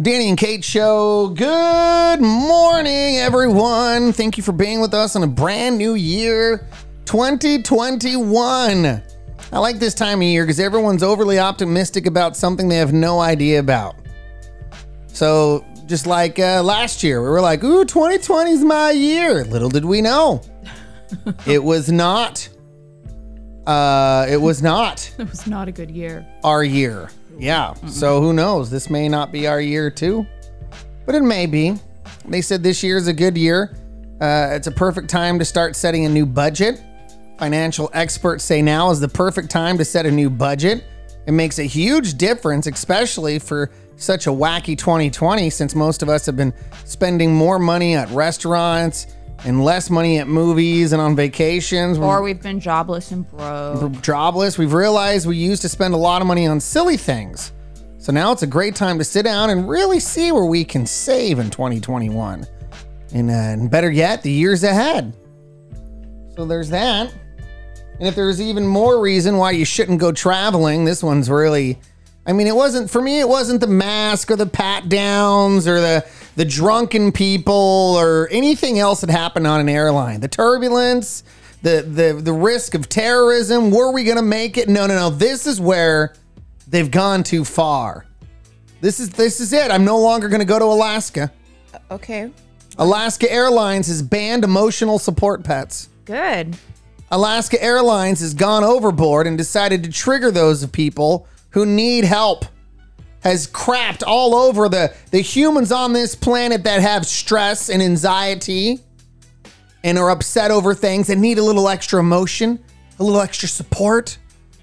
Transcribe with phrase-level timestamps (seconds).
[0.00, 1.28] Danny and Kate Show.
[1.28, 4.12] Good morning, everyone.
[4.14, 6.66] Thank you for being with us on a brand new year,
[7.04, 9.02] 2021.
[9.52, 13.20] I like this time of year because everyone's overly optimistic about something they have no
[13.20, 13.96] idea about.
[15.08, 19.44] So, just like uh, last year, we were like, ooh, 2020 is my year.
[19.44, 20.40] Little did we know.
[21.46, 22.48] it was not.
[23.66, 26.26] Uh, it was not It was not a good year.
[26.42, 27.10] our year.
[27.40, 27.72] Yeah.
[27.88, 28.70] So who knows?
[28.70, 30.26] This may not be our year too,
[31.06, 31.74] but it may be.
[32.28, 33.74] They said this year is a good year.
[34.20, 36.82] Uh, it's a perfect time to start setting a new budget.
[37.38, 40.84] Financial experts say now is the perfect time to set a new budget.
[41.26, 46.26] It makes a huge difference, especially for such a wacky 2020, since most of us
[46.26, 46.52] have been
[46.84, 49.06] spending more money at restaurants
[49.44, 51.98] and less money at movies and on vacations.
[51.98, 54.00] Or we've been jobless and broke.
[54.02, 54.58] jobless.
[54.58, 57.52] We've realized we used to spend a lot of money on silly things.
[57.98, 60.86] So now it's a great time to sit down and really see where we can
[60.86, 62.46] save in 2021.
[63.12, 65.12] And, uh, and better yet, the years ahead.
[66.36, 67.12] So there's that.
[67.98, 71.78] And if there's even more reason why you shouldn't go traveling, this one's really.
[72.26, 73.20] I mean, it wasn't for me.
[73.20, 78.78] It wasn't the mask or the pat downs or the the drunken people or anything
[78.78, 80.20] else that happened on an airline.
[80.20, 81.24] The turbulence,
[81.62, 83.70] the the the risk of terrorism.
[83.70, 84.68] Were we gonna make it?
[84.68, 85.10] No, no, no.
[85.10, 86.14] This is where
[86.68, 88.06] they've gone too far.
[88.80, 89.70] This is this is it.
[89.70, 91.30] I'm no longer gonna go to Alaska.
[91.74, 92.30] Uh, okay.
[92.78, 95.88] Alaska Airlines has banned emotional support pets.
[96.04, 96.56] Good.
[97.10, 102.46] Alaska Airlines has gone overboard and decided to trigger those people who need help.
[103.20, 108.80] Has crapped all over the, the humans on this planet that have stress and anxiety
[109.84, 112.58] and are upset over things and need a little extra emotion,
[112.98, 114.18] a little extra support,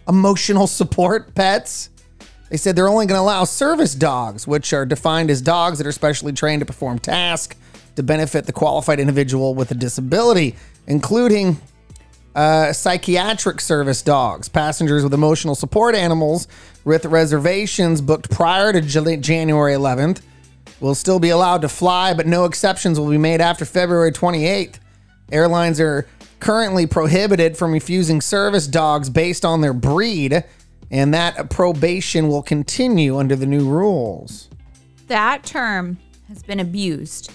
[0.08, 1.90] emotional support pets.
[2.50, 5.88] They said they're only going to allow service dogs, which are defined as dogs that
[5.88, 7.56] are specially trained to perform tasks
[7.96, 10.56] to benefit the qualified individual with a disability,
[10.86, 11.60] including
[12.36, 16.48] uh, psychiatric service dogs, passengers with emotional support animals
[16.88, 20.22] with reservations booked prior to January 11th
[20.80, 24.80] will still be allowed to fly, but no exceptions will be made after February 28th.
[25.30, 26.08] Airlines are
[26.40, 30.46] currently prohibited from refusing service dogs based on their breed,
[30.90, 34.50] and that probation will continue under the new rules.
[35.08, 35.98] That term
[36.30, 37.34] has been abused.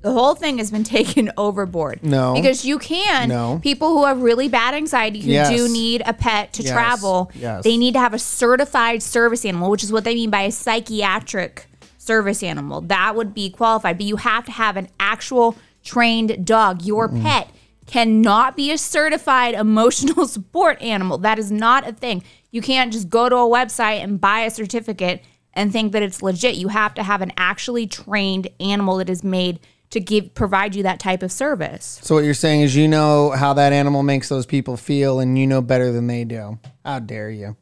[0.00, 2.02] The whole thing has been taken overboard.
[2.02, 2.34] No.
[2.34, 3.28] Because you can.
[3.28, 3.58] No.
[3.62, 5.50] People who have really bad anxiety who Yes.
[5.50, 6.72] do need a pet to Yes.
[6.72, 7.64] travel, Yes.
[7.64, 10.52] they need to have a certified service animal, which is what they mean by a
[10.52, 11.66] psychiatric
[11.98, 12.80] service animal.
[12.82, 13.98] That would be qualified.
[13.98, 16.82] But you have to have an actual trained dog.
[16.82, 17.22] Your mm-hmm.
[17.22, 17.48] pet
[17.86, 21.18] cannot be a certified emotional support animal.
[21.18, 22.22] That is not a thing.
[22.50, 25.22] You can't just go to a website and buy a certificate
[25.54, 26.54] and think that it's legit.
[26.56, 29.58] You have to have an actually trained animal that is made
[29.90, 31.98] to give provide you that type of service.
[32.02, 35.38] So, what you're saying is you know how that animal makes those people feel, and
[35.38, 36.58] you know better than they do.
[36.84, 37.56] How dare you?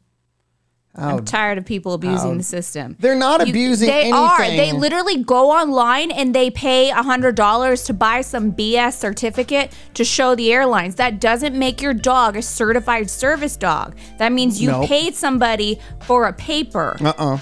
[0.99, 2.95] I'm tired of people abusing the system.
[2.99, 4.39] They're not You- abusing They are.
[4.41, 10.03] They literally go online and they pay hundred dollars to buy some BS certificate to
[10.03, 10.95] show the airlines.
[10.95, 13.95] That doesn't make your dog a certified service dog.
[14.17, 14.87] That means you Nope.
[14.87, 16.97] paid somebody for a paper.
[16.99, 17.37] Uh uh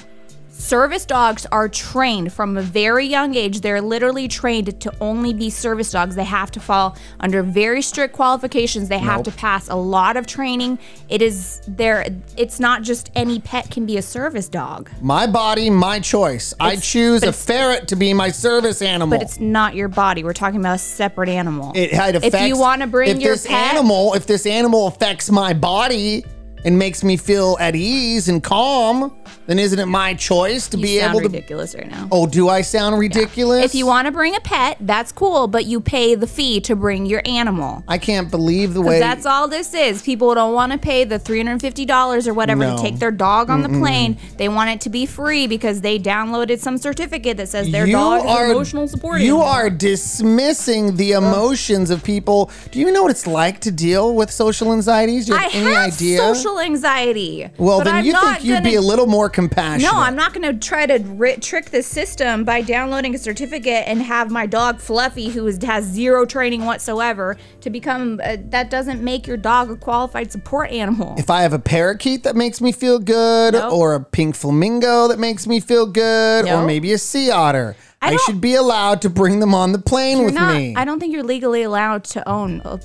[0.66, 3.62] Service dogs are trained from a very young age.
[3.62, 6.16] They're literally trained to only be service dogs.
[6.16, 8.90] They have to fall under very strict qualifications.
[8.90, 9.26] They have Nope.
[9.26, 10.80] to pass a lot of training.
[11.08, 12.04] It is there.
[12.36, 14.90] It's not just any pet can be a service dog.
[15.02, 16.52] My body, my choice.
[16.60, 19.20] I choose a ferret to be my service animal.
[19.20, 20.24] But it's not your body.
[20.24, 21.74] We're talking about a separate animal.
[21.76, 24.48] it, it affects, if you want to bring if your this pet, animal, if this
[24.48, 26.26] animal affects my body
[26.66, 29.16] and makes me feel at ease and calm,
[29.48, 31.26] then isn't it my choice to you be able to?
[31.28, 32.08] ridiculous right now.
[32.12, 33.64] Oh, do I sound ridiculous?
[33.64, 36.76] If you want to bring a pet, that's cool, but you pay the fee to
[36.76, 37.84] bring your animal.
[37.88, 39.00] I can't believe the way.
[39.00, 40.02] That's all this is.
[40.02, 42.76] People don't want to pay the $350 or whatever No.
[42.76, 44.18] to take their dog on the plane.
[44.38, 48.26] They want it to be free because they downloaded some certificate that says their dog
[48.26, 49.48] is emotional support You animal.
[49.48, 52.50] are dismissing the emotions of people.
[52.72, 55.28] Do you know what it's like to deal with social anxieties?
[55.28, 56.18] Do you I have any have idea?
[56.18, 57.50] social anxiety.
[57.58, 59.92] well, then I'm you think you'd be a little more compassionate.
[59.92, 63.88] No, I'm not going to try to ri- trick the system by downloading a certificate
[63.88, 68.22] and have my dog Fluffy, who is, has zero training whatsoever, to become.
[68.24, 71.16] Uh, that doesn't make your dog a qualified support animal.
[71.18, 73.74] If I have a parakeet that makes me feel good, Nope.
[73.74, 78.14] or a pink flamingo that makes me feel good, or maybe a sea otter, I
[78.14, 80.76] I, should be allowed to bring them on the plane with not, me.
[80.76, 82.78] I don't think you're legally allowed to own uh,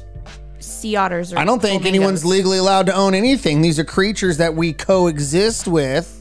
[0.61, 1.99] sea otters or I don't think flamingos.
[1.99, 3.61] anyone's legally allowed to own anything.
[3.63, 6.21] These are creatures that we coexist with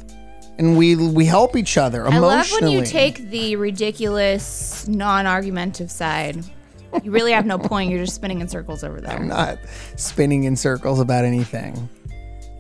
[0.59, 2.62] and we we help each other I emotionally.
[2.62, 6.44] love when you take the ridiculous, non-argumentative side.
[7.03, 7.91] You really have no point.
[7.91, 9.15] You're just spinning in circles over there.
[9.15, 9.59] I'm not
[9.95, 11.88] spinning in circles about anything.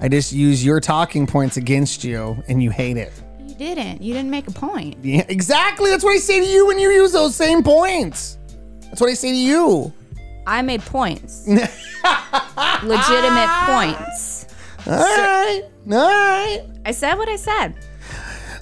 [0.01, 3.11] I just use your talking points against you, and you hate it.
[3.45, 4.01] You didn't.
[4.01, 5.03] You didn't make a point.
[5.03, 5.89] Yeah, exactly.
[5.89, 8.37] That's what I say to you when you use those same points.
[8.81, 9.91] That's what I say to you.
[10.47, 11.45] I made points.
[11.47, 11.69] Legitimate
[13.65, 14.45] points.
[14.87, 15.63] All right.
[15.91, 16.63] All right.
[16.85, 17.75] I said what I said.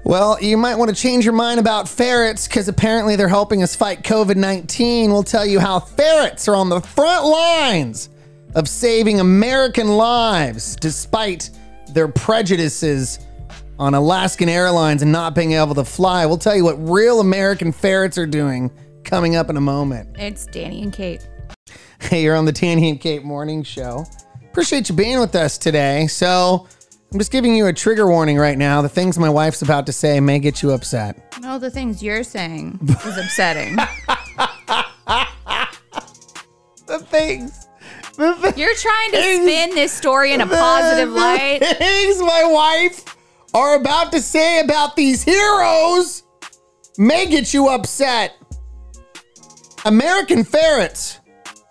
[0.03, 3.75] Well, you might want to change your mind about ferrets because apparently they're helping us
[3.75, 5.11] fight COVID 19.
[5.11, 8.09] We'll tell you how ferrets are on the front lines
[8.55, 11.49] of saving American lives despite
[11.89, 13.19] their prejudices
[13.79, 16.25] on Alaskan Airlines and not being able to fly.
[16.25, 18.71] We'll tell you what real American ferrets are doing
[19.03, 20.15] coming up in a moment.
[20.17, 21.27] It's Danny and Kate.
[21.99, 24.05] Hey, you're on the Danny and Kate Morning Show.
[24.49, 26.07] Appreciate you being with us today.
[26.07, 26.67] So,
[27.11, 28.81] I'm just giving you a trigger warning right now.
[28.81, 31.37] The things my wife's about to say may get you upset.
[31.41, 33.77] No, the things you're saying is upsetting.
[36.87, 37.67] The things.
[38.15, 41.59] The thi- You're trying to Things- spin this story in a positive the light.
[41.77, 43.03] Things my wife
[43.53, 46.23] are about to say about these heroes
[46.97, 48.35] may get you upset.
[49.83, 51.19] American ferrets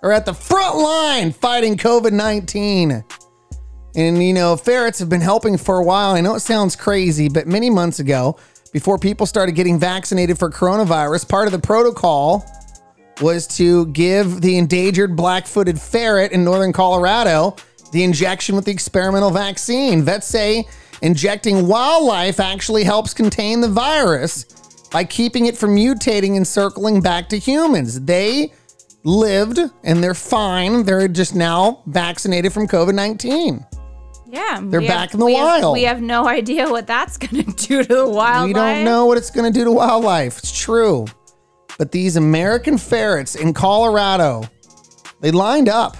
[0.02, 3.04] are at the front line fighting COVID 19.
[3.96, 6.14] And, you know, ferrets have been helping for a while.
[6.14, 8.38] I know it sounds crazy, but many months ago,
[8.72, 12.44] before people started getting vaccinated for coronavirus, part of the protocol
[13.22, 17.56] was to give the endangered black footed ferret in northern Colorado
[17.92, 20.02] the injection with the experimental vaccine.
[20.02, 20.68] Vets say
[21.00, 24.44] injecting wildlife actually helps contain the virus
[24.92, 28.00] by keeping it from mutating and circling back to humans.
[28.02, 28.52] They
[29.06, 30.82] lived and they're fine.
[30.82, 33.64] They're just now vaccinated from COVID 19.
[34.28, 35.74] Yeah, They're back in the we have- wild.
[35.74, 38.48] we have no idea what that's going to do to the wildlife.
[38.48, 40.38] We don't know what it's going to do to wildlife.
[40.38, 41.06] It's true.
[41.78, 44.42] But these American ferrets in Colorado,
[45.20, 45.96] they lined up.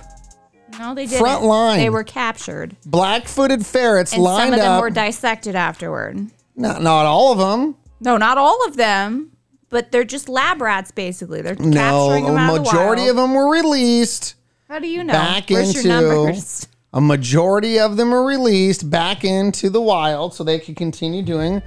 [0.78, 1.20] No, they didn't.
[1.20, 1.78] Front line.
[1.78, 4.80] They were captured, Black footed ferrets and lined some of them up.
[4.82, 6.18] were dissected afterward.
[6.56, 7.76] not, not all of them.
[8.00, 9.30] No, not all of them,
[9.70, 10.90] but they're just lab rats.
[10.90, 11.72] Basically, they're No,
[12.08, 13.30] capturing them a out majority of, the wild.
[13.30, 14.34] of them were released.
[14.68, 15.12] How do you know?
[15.12, 16.66] back Where's into- your numbers?
[16.92, 21.60] A majority of them are released back into the wild so they can continue doing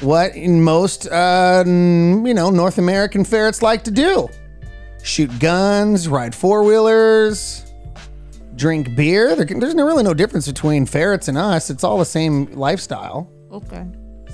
[0.00, 4.28] what in most, uh, n- you know, North American ferrets like to do
[5.02, 7.64] shoot guns, ride four wheelers,
[8.56, 9.34] drink beer.
[9.36, 11.68] There, can- there's no, really no difference between ferrets and us.
[11.70, 13.28] It's all the same lifestyle.
[13.52, 13.84] Okay.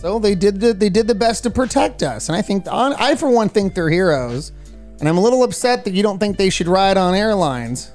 [0.02, 2.92] So they did the, they did the best to protect us, and I think on,
[2.94, 4.50] I for one think they're heroes,
[4.98, 7.92] and I'm a little upset that you don't think they should ride on airlines.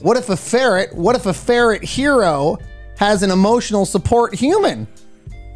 [0.00, 0.94] What if a ferret?
[0.94, 2.58] What if a ferret hero
[2.98, 4.86] has an emotional support human?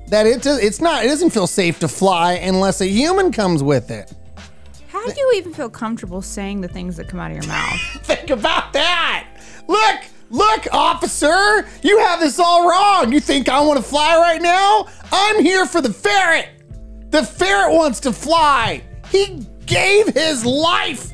[0.08, 3.91] That it it's not it doesn't feel safe to fly unless a human comes with
[3.91, 4.14] it.
[4.88, 7.79] How do you even feel comfortable saying the things that come out of your mouth?
[8.05, 9.29] Think about that.
[9.69, 13.12] Look, look, officer, you have this all wrong.
[13.12, 14.87] You think I want to fly right now?
[15.12, 16.49] I'm here for the ferret.
[17.11, 18.82] The ferret wants to fly.
[19.11, 21.12] He gave his life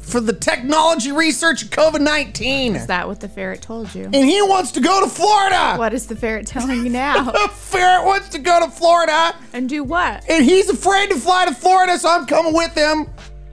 [0.00, 2.76] for the technology research of COVID 19.
[2.76, 4.04] Is that what the ferret told you?
[4.04, 5.76] And he wants to go to Florida.
[5.76, 7.30] What is the ferret telling you now?
[7.32, 10.24] The ferret wants to go to Florida, and do what?
[10.30, 13.06] and he's afraid to fly to Florida, so I'm coming with him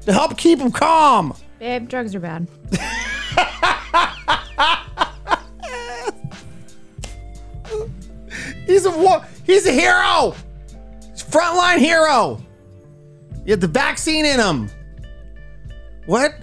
[0.06, 1.36] to help keep him calm.
[1.60, 2.48] Babe, drugs are bad.
[8.66, 10.36] He's a wa- he's a hero.
[11.16, 12.42] Frontline hero.
[13.46, 14.70] You have the vaccine in him.
[16.06, 16.34] What?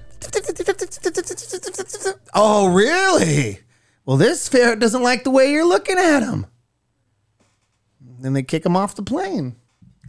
[2.34, 3.58] Oh, really?
[4.04, 6.46] Well, this ferret doesn't like the way you're looking at him.
[8.20, 9.56] Then they kick him off the plane.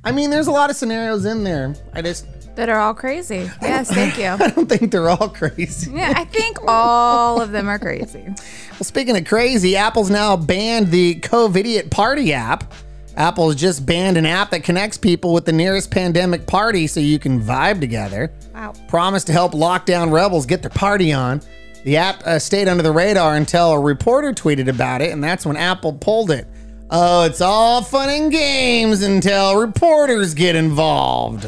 [0.04, 1.76] I mean, there's a lot of scenarios in there.
[1.94, 3.50] I just That are all crazy.
[3.62, 4.26] Yes, thank you.
[4.46, 5.92] I don't think they're all crazy.
[5.92, 8.26] Yeah, I think all of them are crazy.
[8.26, 12.72] Well, speaking of crazy, Apple's now banned the COVIDiot Party app.
[13.16, 17.20] Apple's just banned an app that connects people with the nearest pandemic party so you
[17.20, 18.32] can vibe together.
[18.54, 18.74] Wow.
[18.88, 21.42] Promised to help lockdown rebels get their party on.
[21.84, 25.46] The app uh, stayed under the radar until a reporter tweeted about it, and that's
[25.46, 26.48] when Apple pulled it.
[26.90, 31.48] Oh, it's all fun and games until reporters get involved.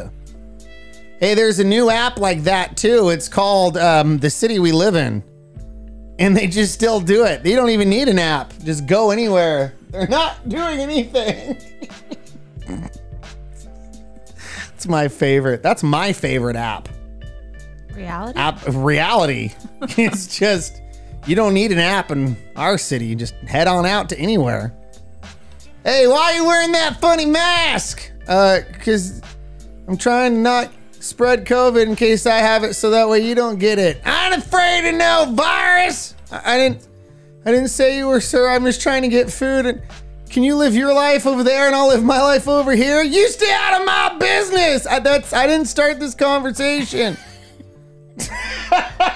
[1.19, 3.09] Hey, there's a new app like that too.
[3.09, 5.23] It's called um, The City We Live In.
[6.19, 7.43] And they just still do it.
[7.43, 8.53] They don't even need an app.
[8.63, 9.73] Just go anywhere.
[9.89, 11.57] They're not doing anything.
[14.85, 15.63] It's my favorite.
[15.63, 16.89] That's my favorite app.
[17.95, 18.37] Reality?
[18.37, 19.51] App reality.
[19.97, 20.79] it's just
[21.25, 23.07] you don't need an app in our city.
[23.07, 24.75] You just head on out to anywhere.
[25.83, 28.11] Hey, why are you wearing that funny mask?
[28.27, 29.23] Uh, cause
[29.87, 30.71] I'm trying to not
[31.05, 34.01] spread COVID in case I have it, so that way you don't get it.
[34.05, 36.15] I'm afraid of no virus.
[36.31, 36.87] I, I didn't,
[37.45, 38.49] I didn't say you were, sir.
[38.49, 39.65] I'm just trying to get food.
[39.65, 39.81] And
[40.29, 43.01] can you live your life over there, and I'll live my life over here?
[43.03, 44.85] You stay out of my business.
[44.87, 47.17] I, that's, I didn't start this conversation.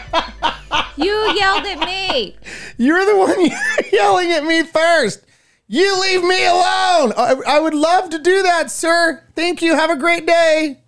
[1.00, 2.36] You yelled at me.
[2.78, 3.50] You're the one
[3.94, 5.24] yelling at me first.
[5.68, 7.14] You leave me alone.
[7.16, 9.24] I, I would love to do that, sir.
[9.34, 9.76] Thank you.
[9.76, 10.79] Have a great day.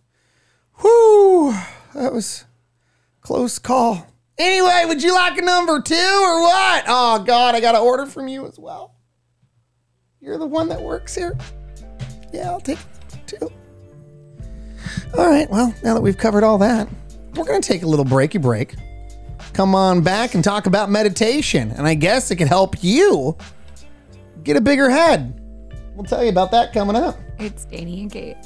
[0.81, 1.53] Whew.
[1.93, 2.45] That was
[3.21, 4.07] close call.
[4.37, 6.85] Anyway, would you like a number two or what?
[6.87, 8.95] Oh, God, I got an order from you as well.
[10.19, 11.37] You're the one that works here?
[12.33, 12.79] Yeah, I'll take
[13.27, 13.51] two.
[15.17, 16.87] All right, well, now that we've covered all that,
[17.35, 18.75] we're to take a little breaky break
[19.53, 21.71] come on back and talk about meditation.
[21.71, 23.37] And I guess it could help you
[24.43, 25.39] get a bigger head.
[25.95, 27.17] We'll tell you about that coming up.
[27.37, 28.37] It's Danny and Kate.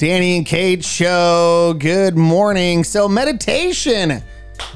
[0.00, 1.74] Danny and Kate show.
[1.78, 2.84] Good morning.
[2.84, 4.22] So, meditation.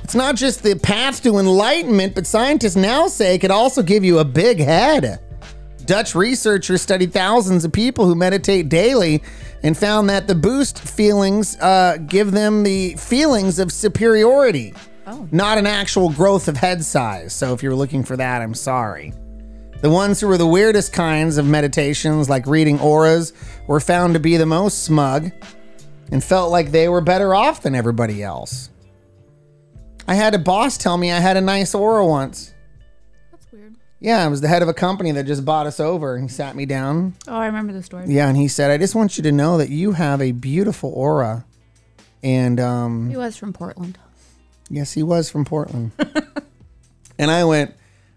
[0.02, 4.04] It's not just the path to enlightenment, but scientists now say it could also give
[4.04, 5.20] you a big head.
[5.86, 9.22] Dutch researchers studied thousands of people who meditate daily
[9.62, 14.74] and found that the boost feelings uh, give them the feelings of superiority
[15.30, 17.34] not an actual growth of head size.
[17.34, 19.12] So if you're looking for that, I'm sorry.
[19.84, 23.34] The ones who were the weirdest kinds of meditations, like reading auras,
[23.66, 25.30] were found to be the most smug
[26.10, 28.70] and felt like they were better off than everybody else.
[30.08, 32.54] I had a boss tell me I had a nice aura once.
[33.30, 33.74] That's weird.
[34.00, 36.14] Yeah, I was the head of a company that just bought us over.
[36.14, 37.12] And he sat me down.
[37.28, 38.06] Oh, I remember the story.
[38.08, 40.94] Yeah, and he said, I just want you to know that you have a beautiful
[40.94, 41.44] aura.
[42.22, 43.98] And um, He was from Portland.
[44.70, 45.90] Yes, he was from Portland.
[47.18, 47.74] and I went,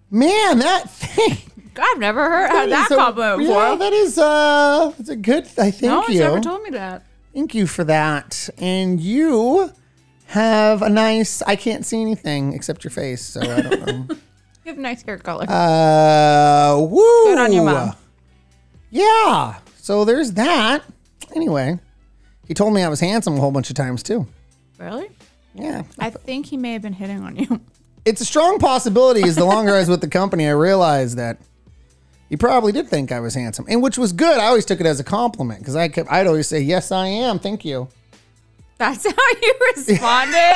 [0.10, 1.40] man, that thing.
[1.80, 3.42] I've never heard had that is a- before.
[3.42, 5.44] Yeah, that is uh, that's a good.
[5.58, 6.24] I thank no one's you.
[6.24, 7.04] ever told me that.
[7.34, 8.50] thank you for that.
[8.58, 9.72] And you
[10.28, 11.42] have a nice.
[11.44, 14.16] I can't see anything except your face, so I don't know.
[14.66, 15.46] You have nice hair color.
[15.48, 17.00] uh, woo.
[17.24, 17.96] Good on your mom.
[18.90, 19.60] Yeah.
[19.78, 20.84] So there's that.
[21.36, 21.80] Anyway,
[22.48, 24.28] he told me I was handsome a whole bunch of times too.
[24.78, 25.10] really?
[25.54, 25.84] Yeah.
[26.00, 27.62] I think he may have been hitting on you.
[28.06, 31.38] it's a strong possibility as the longer I was with the company, I realized that
[32.30, 34.40] he probably did think I was handsome, and which was good.
[34.40, 37.08] I always took it as a compliment because I kept, I'd always say, "Yes, I
[37.08, 37.40] am.
[37.40, 37.88] Thank you."
[38.78, 40.54] That's how you responded.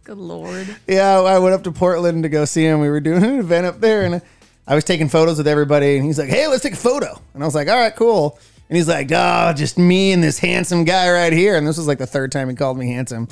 [0.05, 0.77] Good lord.
[0.87, 2.81] Yeah, I went up to Portland to go see him.
[2.81, 4.23] We were doing an event up there, and
[4.67, 5.97] I was taking photos with everybody.
[5.97, 8.39] And he's like, "Hey, let's take a photo." And I was like, "All right, cool."
[8.69, 11.87] And he's like, "Oh, just me and this handsome guy right here." And this was
[11.87, 13.29] like the third time he called me handsome.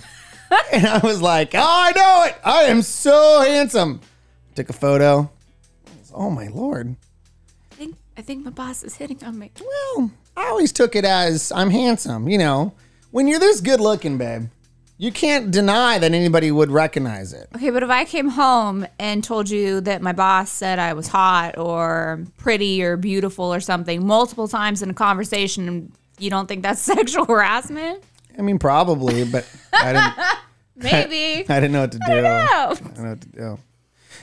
[0.73, 2.37] and I was like, "Oh, I know it.
[2.45, 4.01] I am so handsome."
[4.55, 5.31] Took a photo.
[6.15, 6.97] Oh my lord.
[7.73, 9.51] I think I think my boss is hitting on me.
[9.61, 12.29] Well, I always took it as I'm handsome.
[12.29, 12.73] You know,
[13.11, 14.49] when you're this good looking, babe,
[14.99, 17.49] you can't deny that anybody would recognize it.
[17.55, 21.09] Okay, but if I came home and told you that my boss said I was
[21.09, 26.63] hot or pretty or beautiful or something multiple times in a conversation, you don't think
[26.63, 28.03] that's sexual harassment?
[28.39, 30.37] I mean, probably, but I didn't.
[30.77, 31.49] Maybe.
[31.49, 32.13] I didn't know what to do.
[32.13, 32.75] I know.
[32.75, 33.59] didn't know what to do.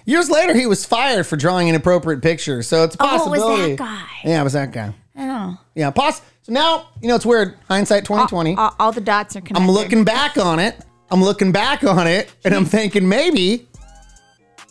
[0.06, 3.42] Years later, he was fired for drawing inappropriate pictures, so it's a possibility.
[3.42, 4.08] Oh, it was that guy.
[4.30, 4.94] Yeah, it was that guy.
[5.18, 5.58] Oh.
[5.76, 7.56] Yeah, poss- So now you know it's weird.
[7.68, 8.56] Hindsight twenty twenty.
[8.56, 9.62] All, all the dots are connected.
[9.62, 10.78] I'm looking back on it.
[11.10, 13.68] I'm looking back on it, and I'm thinking maybe,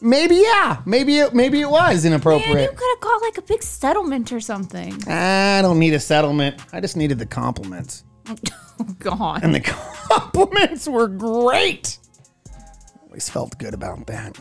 [0.01, 3.63] maybe yeah, maybe it, maybe it was Man, you could have called like a big
[3.63, 5.03] settlement or something.
[5.09, 6.61] I don't need a settlement.
[6.73, 8.05] I just needed the compliments.
[8.29, 8.37] Oh,
[8.99, 9.43] God.
[9.43, 11.99] And the compliments were great.
[13.05, 14.39] Always felt good about that.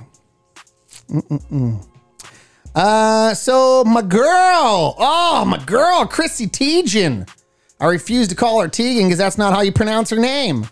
[1.10, 1.86] Mm-mm-mm.
[2.74, 7.30] Uh, so my girl, oh my girl, Chrissy Teigen.
[7.80, 10.68] I refuse to call her Teigen because that's not how you pronounce her name.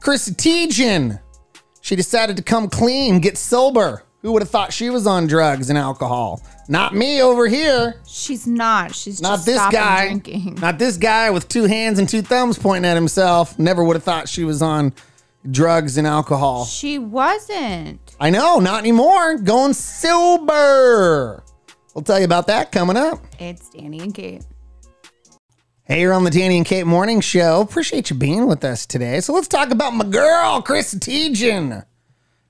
[0.00, 1.20] Chrissy Teigen.
[1.82, 4.02] She decided to come clean, get sober.
[4.22, 6.42] Who would have thought she was on drugs and alcohol?
[6.68, 7.96] Not me over here.
[8.06, 8.94] She's not.
[8.94, 10.06] She's Not just this guy.
[10.08, 10.56] drinking.
[10.60, 13.58] Not this guy with two hands and two thumbs pointing at himself.
[13.58, 14.92] Never would have thought she was on
[15.50, 16.66] drugs and alcohol.
[16.66, 17.98] She wasn't.
[18.20, 19.38] I know, not anymore.
[19.38, 21.42] Going sober.
[21.94, 23.20] We'll tell you about that coming up.
[23.38, 24.44] It's Danny and Kate.
[25.84, 27.62] Hey, you're on the Danny and Kate Morning Show.
[27.62, 29.18] Appreciate you being with us today.
[29.20, 31.84] So let's talk about my girl, Chris Teigen.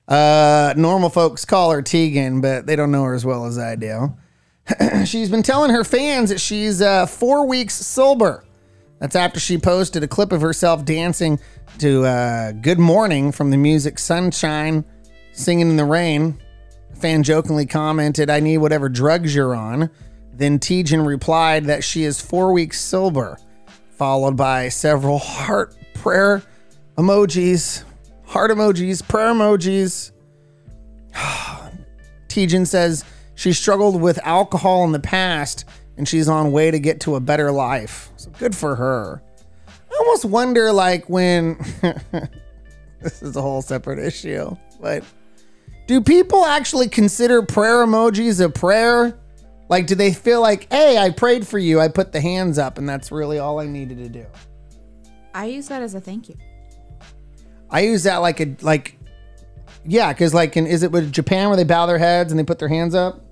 [0.07, 3.75] Uh, normal folks call her Tegan, but they don't know her as well as I
[3.75, 4.15] do.
[5.05, 8.43] she's been telling her fans that she's uh, four weeks sober.
[8.99, 11.39] That's after she posted a clip of herself dancing
[11.79, 14.85] to uh, Good Morning from the music Sunshine,
[15.31, 16.39] singing in the rain.
[16.91, 19.89] A fan jokingly commented, I need whatever drugs you're on.
[20.33, 23.37] Then Tejan replied that she is four weeks sober,
[23.97, 26.43] followed by several heart prayer
[26.97, 27.83] emojis,
[28.31, 30.11] heart emojis, prayer emojis.
[32.29, 33.03] Tejan says
[33.35, 35.65] she struggled with alcohol in the past
[35.97, 38.09] and she's on way to get to a better life.
[38.15, 39.21] So good for her.
[39.67, 41.57] I almost wonder like when
[43.01, 45.03] this is a whole separate issue, but
[45.87, 49.19] do people actually consider prayer emojis a prayer?
[49.67, 51.81] Like do they feel like, "Hey, I prayed for you.
[51.81, 54.25] I put the hands up and that's really all I needed to do."
[55.33, 56.37] I use that as a thank you.
[57.71, 58.97] I use that like a like
[59.85, 62.43] yeah, cuz like in is it with Japan where they bow their heads and they
[62.43, 63.25] put their hands up?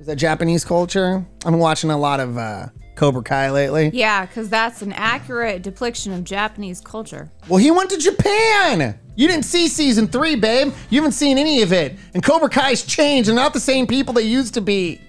[0.00, 1.24] Is that Japanese culture?
[1.44, 3.90] I'm watching a lot of uh Cobra Kai lately.
[3.92, 7.30] Yeah, because that's an accurate depiction of Japanese culture.
[7.46, 8.98] Well, he went to Japan.
[9.16, 10.72] You didn't see season three, babe.
[10.90, 11.96] You haven't seen any of it.
[12.14, 13.28] And Cobra Kai's changed.
[13.28, 15.00] They're not the same people they used to be.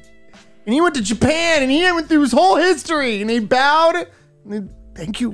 [0.66, 4.08] And he went to Japan and he went through his whole history and they bowed.
[4.44, 5.32] And they, thank you.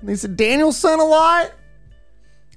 [0.00, 1.52] And they said, Daniel-san a lot.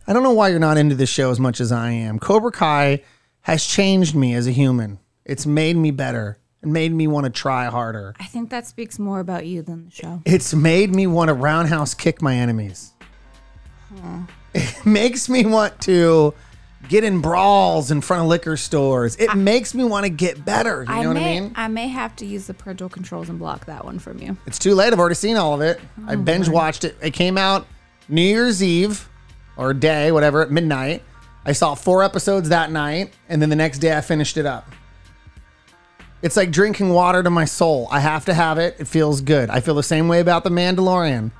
[0.09, 2.17] I don't know why you're not into this show as much as I am.
[2.17, 3.03] Cobra Kai
[3.41, 4.97] has changed me as a human.
[5.23, 8.15] It's made me better and made me want to try harder.
[8.19, 10.23] I think that speaks more about you than the show.
[10.25, 12.91] It's made me want to roundhouse kick my enemies.
[14.51, 16.33] It makes me want to
[16.87, 19.15] get in brawls in front of liquor stores.
[19.17, 20.85] It makes me want to get better.
[20.89, 21.53] You know what I mean?
[21.55, 24.35] I may have to use the parental controls and block that one from you.
[24.47, 24.91] It's too late.
[24.91, 25.79] I've already seen all of it.
[26.07, 26.97] I oh, binge watched it.
[26.99, 27.67] It came out
[28.07, 29.07] New Year's Eve
[29.59, 31.03] or day, whatever, at midnight.
[31.45, 34.71] I saw four episodes that night, and then the next day I finished it up.
[36.21, 37.87] It's like drinking water to my soul.
[37.91, 38.77] I have to have it.
[38.79, 39.49] It feels good.
[39.49, 41.31] I feel the same way about The Mandalorian.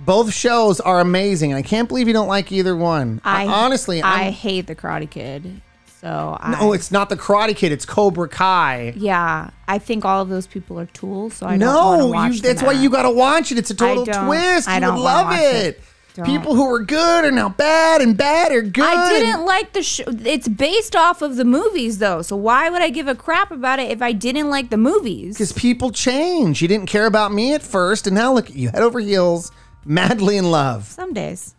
[0.00, 1.54] Both shows are amazing.
[1.54, 3.20] I can't believe you don't like either one.
[3.24, 5.60] I honestly, I I'm, hate the Karate Kid.
[6.00, 7.70] So I, no, it's not the Karate Kid.
[7.70, 8.94] It's Cobra Kai.
[8.96, 11.34] yeah, I think all of those people are tools.
[11.34, 13.58] So I don't want to No, you, that's why you got to watch it.
[13.58, 14.68] It's a total don't- twist.
[14.68, 15.76] I don't would love it.
[15.76, 15.82] it.
[16.14, 16.26] Don't.
[16.26, 18.84] People who were good are now bad, and bad are good.
[18.84, 20.04] I didn't like the show.
[20.06, 22.20] It's based off of the movies, though.
[22.20, 25.34] So why would I give a crap about it if I didn't like the movies?
[25.34, 26.60] because people change.
[26.60, 29.50] You didn't care about me at first, and now look at you, head over heels,
[29.86, 30.84] madly in love.
[30.84, 31.54] Some days.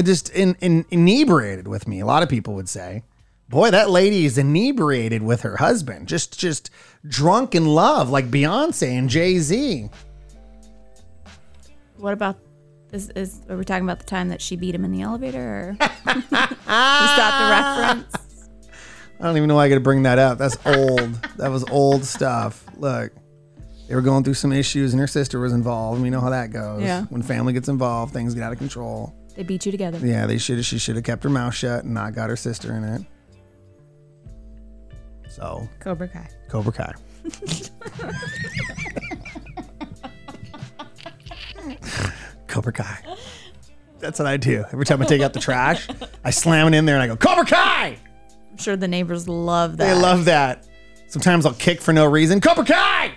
[0.00, 2.00] Just in, in, inebriated with me.
[2.00, 3.02] A lot of people would say,
[3.48, 6.06] "Boy, that lady is inebriated with her husband.
[6.06, 6.70] Just just
[7.08, 9.88] drunk in love, like Beyonce and Jay Z."
[11.96, 12.36] What about
[12.92, 15.38] is is are we talking about the time that she beat him in the elevator?
[15.38, 18.48] Or is that the reference?
[19.18, 20.38] I don't even know why I got to bring that up.
[20.38, 21.14] That's old.
[21.36, 22.64] that was old stuff.
[22.76, 23.12] Look,
[23.88, 26.02] they were going through some issues, and her sister was involved.
[26.02, 26.82] We know how that goes.
[26.82, 27.04] Yeah.
[27.04, 29.14] When family gets involved, things get out of control.
[29.34, 29.98] They beat you together.
[30.04, 30.64] Yeah, they should.
[30.64, 33.02] She should have kept her mouth shut and not got her sister in it.
[35.30, 36.28] So, Cobra Kai.
[36.48, 36.94] Cobra Kai.
[42.48, 42.98] Cobra Kai.
[43.98, 44.64] That's what I do.
[44.72, 45.88] Every time I take out the trash,
[46.24, 47.98] I slam it in there and I go, Cobra Kai!
[48.50, 49.94] I'm sure the neighbors love that.
[49.94, 50.66] They love that.
[51.08, 52.40] Sometimes I'll kick for no reason.
[52.40, 53.12] Cobra Kai!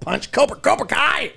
[0.00, 1.32] Punch Cobra, Cobra Kai!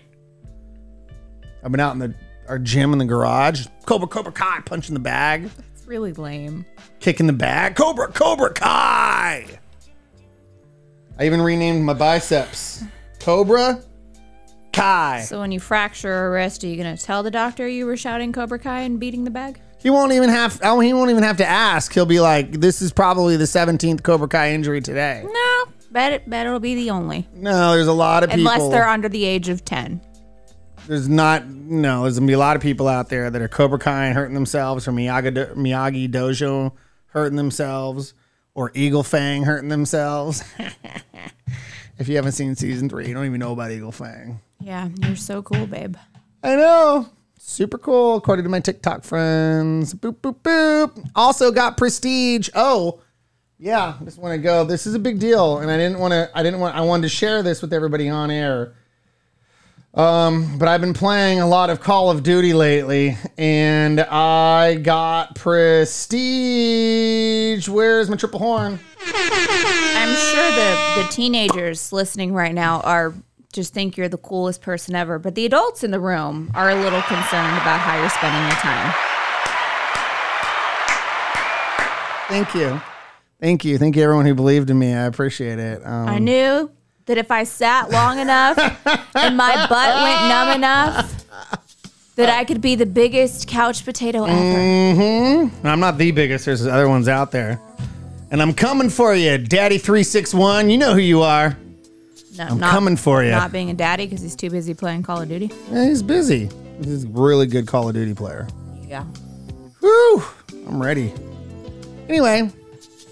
[1.63, 2.13] I've been out in the
[2.48, 3.67] our gym in the garage.
[3.86, 6.65] Cobra, Cobra Kai, punching the bag, It's really lame.
[7.00, 7.76] kicking the bag.
[7.76, 9.46] Cobra, Cobra Kai!
[11.20, 12.84] I even renamed my biceps.
[13.20, 13.82] Cobra
[14.74, 15.24] Kai.
[15.28, 18.32] So when you fracture a wrist, are you gonna tell the doctor you were shouting
[18.32, 19.60] Cobra Kai and beating the bag?
[19.80, 20.60] He won't even have.
[20.64, 21.92] Oh, he won't even have to ask.
[21.94, 26.30] He'll be like, "This is probably the 17th Cobra Kai injury today." No, bet it.
[26.30, 28.52] Bet it'll be the only, No, there's a lot of people.
[28.52, 30.02] unless they're under the age of ten.
[30.88, 31.48] there's not.
[31.48, 34.36] No, there's gonna be a lot of people out there that are Cobra Kai hurting
[34.36, 36.74] themselves, or Miyagi Do- Miyagi Dojo
[37.08, 38.14] hurting themselves,
[38.54, 40.44] or Eagle Fang hurting themselves.
[41.98, 44.40] if you haven't seen season three, you don't even know about Eagle Fang.
[44.62, 45.95] Yeah, you're so cool, babe.
[46.43, 47.10] I know.
[47.39, 49.93] Super cool, according to my TikTok friends.
[49.93, 51.10] Boop, boop, boop.
[51.15, 52.50] Also got prestige.
[52.54, 53.02] Oh,
[53.58, 53.95] yeah.
[54.04, 54.63] Just want to go.
[54.63, 55.58] This is a big deal.
[55.60, 58.10] And I didn't want to, I didn't want, I wanted to share this with everybody
[58.10, 58.76] on air.
[59.93, 65.36] Um, but I've been playing a lot of Call of Duty lately, and I got
[65.36, 66.08] prestige.
[67.67, 68.80] Where's my triple horn?
[69.04, 73.13] I'm sure the the teenagers listening right now are
[73.52, 76.76] just think you're the coolest person ever, but the adults in the room are a
[76.76, 78.94] little concerned about how you're spending your time.
[82.28, 82.82] Thank you.
[83.40, 83.78] Thank you.
[83.78, 84.94] Thank you, everyone who believed in me.
[84.94, 85.86] I appreciate it.
[85.86, 86.72] Um, I knew
[87.08, 88.58] that if I sat long enough
[89.16, 91.26] and my butt went numb enough,
[92.16, 94.40] that I could be the biggest couch potato ever.
[94.40, 95.68] Mm-hmm.
[95.68, 96.46] I'm not the biggest.
[96.46, 97.60] There's other ones out there.
[98.30, 100.72] And I'm coming for you, Daddy361.
[100.72, 101.58] You know who you are.
[102.38, 103.32] No, I'm not, coming for you.
[103.32, 105.52] Not being a daddy because he's too busy playing Call of Duty.
[105.70, 106.50] Yeah, he's busy.
[106.82, 108.48] He's a really good Call of Duty player.
[108.88, 109.06] Yeah.
[109.82, 110.24] Woo!
[110.67, 111.13] I'm ready.
[112.08, 112.50] Anyway,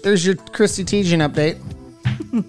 [0.02, 1.58] there's your Christy Teigen update.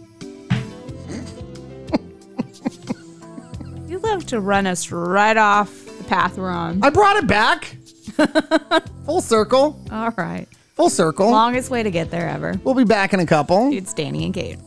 [3.88, 6.82] You love to run us right off the path we're on.
[6.82, 7.76] I brought it back.
[9.06, 9.78] Full circle.
[9.92, 10.48] All right.
[10.76, 11.30] Full circle.
[11.30, 12.60] Longest way to get there ever.
[12.64, 13.74] We'll be back in a couple.
[13.74, 14.58] It's Danny and Kate.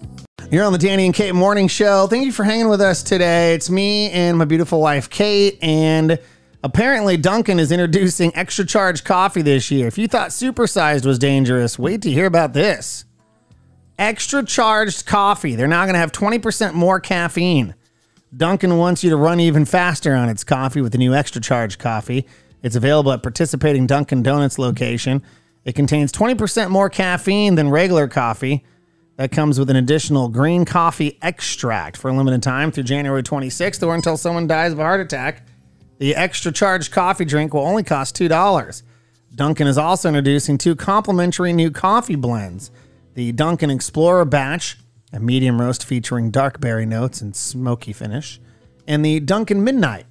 [0.55, 2.07] You're on the Danny and Kate Morning Show.
[2.07, 3.55] Thank you for hanging with us today.
[3.55, 5.59] It's me and my beautiful wife, Kate.
[5.61, 6.17] And
[6.63, 9.89] apparently, Dunkin' is introducing extra charge coffee this year.
[9.89, 13.05] If you thought supersized was dangerous, wait to hear about this.
[13.99, 15.57] Extra charged coffee.
[15.57, 17.75] They're now going to have 20% more caffeine.
[18.37, 21.79] Dunkin' wants you to run even faster on its coffee with the new extra charge
[21.79, 22.29] coffee.
[22.63, 25.21] It's available at participating Dunkin' Donuts location.
[25.65, 28.65] It contains 20% more caffeine than regular coffee.
[29.17, 33.87] That comes with an additional green coffee extract for a limited time through January 26th
[33.87, 35.47] or until someone dies of a heart attack.
[35.99, 38.83] The extra charged coffee drink will only cost $2.
[39.35, 42.71] Dunkin' is also introducing two complimentary new coffee blends
[43.15, 44.77] the Dunkin' Explorer Batch,
[45.13, 48.41] a medium roast featuring dark berry notes and smoky finish,
[48.89, 50.07] and the Dunkin' Midnight,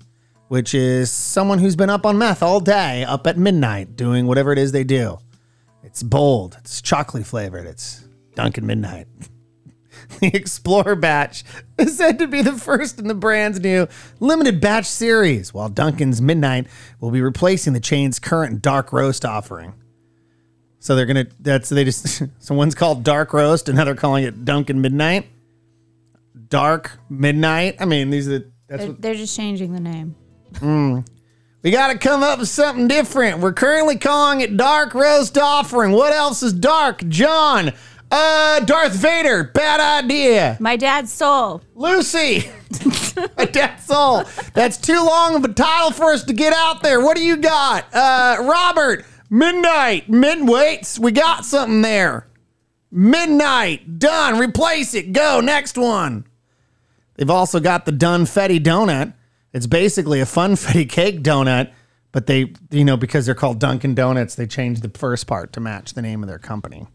[0.48, 4.54] which is someone who's been up on meth all day, up at midnight, doing whatever
[4.54, 5.18] it is they do.
[5.84, 8.03] It's bold, it's chocolate flavored, it's
[8.36, 9.08] Dunkin' Midnight.
[10.19, 11.43] The Explorer batch
[11.78, 13.88] is said to be the first in the brand's new
[14.19, 16.67] limited batch series, while Dunkin's Midnight
[17.00, 19.74] will be replacing the chain's current dark roast offering.
[20.80, 24.24] So they're gonna that's they just so one's called dark roast, and now they're calling
[24.24, 25.28] it Dunkin' Midnight.
[26.50, 27.78] Dark Midnight.
[27.80, 30.15] I mean, these are that's They're, what they're just changing the name.
[30.56, 31.08] Mm.
[31.63, 33.39] we got to come up with something different.
[33.39, 35.91] We're currently calling it Dark Roast Offering.
[35.91, 37.08] What else is dark?
[37.08, 37.72] John,
[38.13, 39.45] uh, Darth Vader.
[39.45, 40.58] Bad idea.
[40.60, 41.62] My dad's soul.
[41.73, 42.49] Lucy,
[43.38, 44.23] a dead soul.
[44.54, 47.02] That's too long of a title for us to get out there.
[47.02, 47.86] What do you got?
[47.93, 50.99] Uh, Robert, Midnight, Midweights.
[50.99, 52.28] We got something there.
[52.91, 54.38] Midnight, done.
[54.38, 55.12] Replace it.
[55.12, 55.41] Go.
[55.41, 56.28] Next one.
[57.15, 59.13] They've also got the Dunfetti donut.
[59.54, 61.71] It's basically a funfetti cake donut,
[62.12, 65.60] but they, you know, because they're called Dunkin' Donuts, they changed the first part to
[65.60, 66.88] match the name of their company.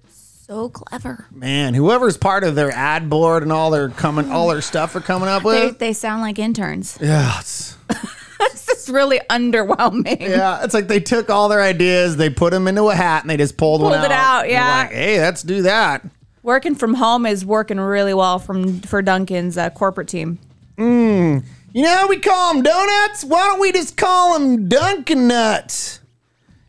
[0.49, 1.27] So clever.
[1.31, 5.01] Man, whoever's part of their ad board and all their coming, all their stuff are
[5.01, 5.79] coming up They, with.
[5.79, 6.97] they sound like interns.
[7.03, 7.77] yeah, it's,
[8.39, 10.21] this is really underwhelming.
[10.21, 13.29] yeah, it's like they took all their ideas, they put them into a hat, and
[13.31, 14.37] they just pulled, one Pulled it out.
[14.37, 14.79] out, They're yeah.
[14.85, 16.03] like, hey, let's do that.
[16.43, 20.39] Working from home is working really well from for Dunkin's uh, corporate team.
[20.79, 21.43] You
[21.83, 23.23] know how we call them donuts?
[23.23, 26.01] Why don't we just call them Dunkin' Nuts?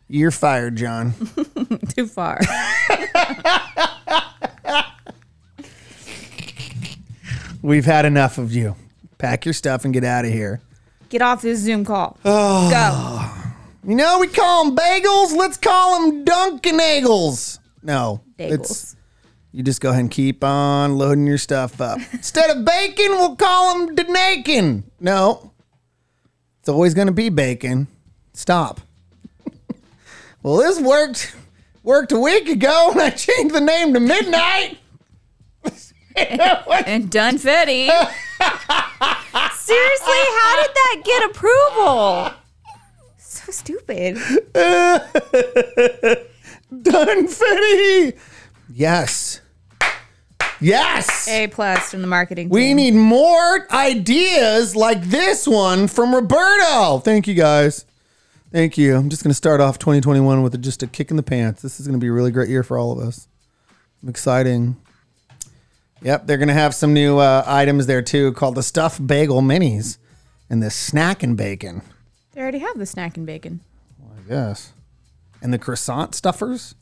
[0.08, 1.14] You're fired, John.
[1.96, 2.40] Too far.
[7.62, 8.74] We've had enough of you.
[9.18, 10.60] Pack your stuff and get out of here.
[11.10, 12.18] Get off this Zoom call.
[12.24, 13.30] Go.
[13.86, 15.34] You know we call them bagels.
[15.34, 17.58] Let's call them Dunkin' Eagles.
[17.82, 18.52] No, Bagels.
[18.52, 18.96] it's
[19.52, 21.98] you just go ahead and keep on loading your stuff up.
[22.12, 24.84] Instead of bacon, we'll call them Danakin.
[25.00, 25.52] No,
[26.60, 27.88] it's always going to be bacon.
[28.32, 28.80] Stop.
[30.42, 31.34] well, this worked
[31.82, 34.78] worked a week ago, and I changed the name to Midnight.
[36.16, 37.86] And Dunfetti.
[39.54, 42.32] Seriously, how did that get approval?
[43.18, 44.16] So stupid.
[46.72, 48.18] Dunfetti.
[48.74, 49.40] Yes.
[50.60, 51.28] Yes.
[51.28, 52.54] A plus from the marketing team.
[52.54, 52.76] We team.
[52.76, 56.98] need more ideas like this one from Roberto.
[56.98, 57.86] Thank you guys.
[58.52, 58.96] Thank you.
[58.96, 61.62] I'm just going to start off 2021 with just a kick in the pants.
[61.62, 63.28] This is going to be a really great year for all of us.
[64.02, 64.76] I'm exciting.
[66.02, 69.42] Yep, they're going to have some new uh, items there too called the stuffed bagel
[69.42, 69.98] minis
[70.50, 71.82] and the snack and bacon,
[72.32, 73.60] They already have the snack and bacon.
[74.02, 74.72] I guess.
[75.40, 76.74] And the croissant stuffers?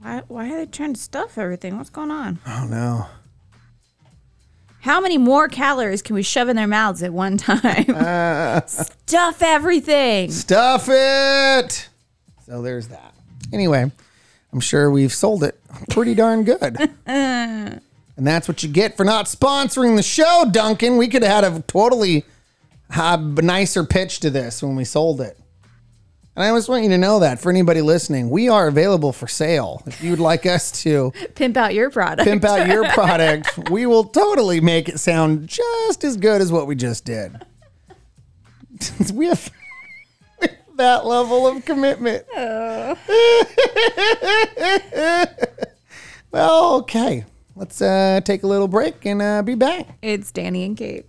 [0.00, 1.76] Why, why are they trying to stuff everything?
[1.76, 2.38] What's going on?
[2.46, 3.06] Oh no.
[4.86, 7.86] How many more calories can we shove in their mouths at one time?
[8.68, 10.30] Stuff everything.
[10.30, 11.88] Stuff it.
[12.46, 13.12] So there's that.
[13.52, 13.90] Anyway,
[14.52, 16.78] I'm sure we've sold it pretty darn good.
[17.06, 17.80] and
[18.16, 20.98] that's what you get for not sponsoring the show, Dunkin'.
[20.98, 22.24] We could have had a totally
[22.94, 25.36] uh, nicer pitch to this when we sold it.
[26.36, 29.26] And I just want you to know that for anybody listening, we are available for
[29.26, 29.82] sale.
[29.86, 32.28] If you'd like us to Pimp out your product.
[32.28, 36.66] pimp out your product, we will totally make it sound just as good as what
[36.66, 37.40] we just did.
[39.14, 39.50] we have
[40.42, 42.26] we have that level of commitment.
[46.30, 47.24] Well, okay.
[47.54, 49.86] Let's uh, take a little break and uh, be back.
[50.02, 51.06] It's Danny and Kate.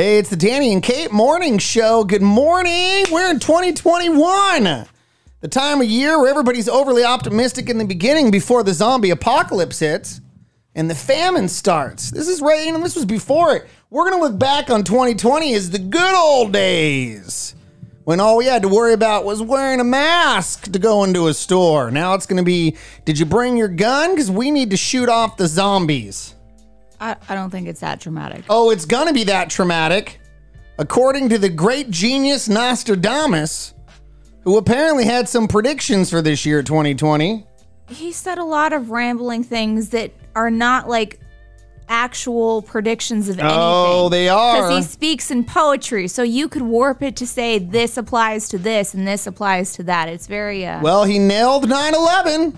[0.00, 2.04] Hey, it's the Danny and Kate Morning Show.
[2.04, 3.04] Good morning.
[3.12, 4.86] We're in 2021.
[5.42, 9.78] The time of year where everybody's overly optimistic in the beginning before the zombie apocalypse
[9.78, 10.22] hits
[10.74, 12.10] and the famine starts.
[12.10, 13.68] This is right, you know, this was before it.
[13.90, 17.54] We're going to look back on 2020 as the good old days
[18.04, 21.34] when all we had to worry about was wearing a mask to go into a
[21.34, 21.90] store.
[21.90, 24.12] Now it's going to be did you bring your gun?
[24.12, 26.36] Because we need to shoot off the zombies.
[27.00, 28.44] I, I don't think it's that dramatic.
[28.48, 30.20] Oh, it's gonna be that traumatic.
[30.78, 33.74] According to the great genius Nostradamus,
[34.44, 37.46] who apparently had some predictions for this year 2020.
[37.88, 41.20] He said a lot of rambling things that are not like
[41.88, 43.58] actual predictions of anything.
[43.58, 44.62] Oh, they are.
[44.62, 48.58] Because he speaks in poetry, so you could warp it to say this applies to
[48.58, 50.08] this and this applies to that.
[50.08, 52.56] It's very uh, Well, he nailed 9 11.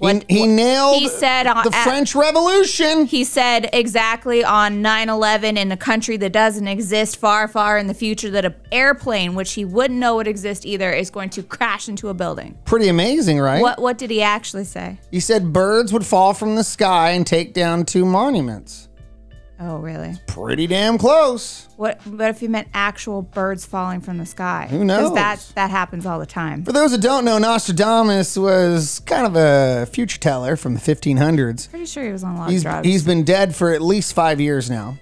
[0.00, 3.06] He, he nailed he said on- the at- French Revolution.
[3.06, 7.86] He said exactly on 9 11 in a country that doesn't exist far, far in
[7.88, 11.42] the future that an airplane, which he wouldn't know would exist either, is going to
[11.42, 12.56] crash into a building.
[12.64, 13.60] Pretty amazing, right?
[13.60, 14.98] What, what did he actually say?
[15.10, 18.87] He said birds would fall from the sky and take down two monuments.
[19.60, 20.14] Oh, really?
[20.28, 21.68] Pretty damn close.
[21.76, 24.68] What, what if he meant actual birds falling from the sky?
[24.70, 25.12] Who knows?
[25.14, 26.64] That, that happens all the time.
[26.64, 31.68] For those that don't know, Nostradamus was kind of a future teller from the 1500s.
[31.70, 32.86] Pretty sure he was on a lot He's, of drugs.
[32.86, 34.96] he's been dead for at least five years now.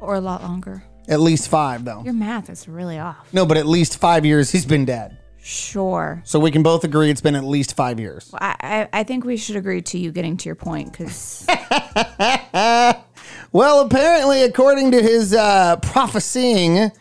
[0.00, 0.82] or a lot longer.
[1.08, 2.02] At least five, though.
[2.04, 3.32] Your math is really off.
[3.32, 5.18] No, but at least five years he's been dead.
[5.42, 6.20] Sure.
[6.24, 8.30] So we can both agree it's been at least five years.
[8.34, 11.46] I, I, I think we should agree to you getting to your point because
[13.52, 16.92] Well, apparently, according to his uh, prophesying,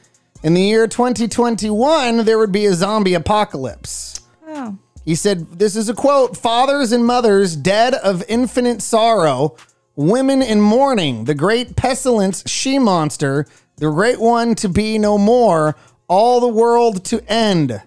[0.41, 4.21] in the year 2021, there would be a zombie apocalypse.
[4.47, 9.57] oh, He said, This is a quote Fathers and mothers dead of infinite sorrow,
[9.95, 13.45] women in mourning, the great pestilence, she monster,
[13.77, 15.75] the great one to be no more,
[16.07, 17.79] all the world to end.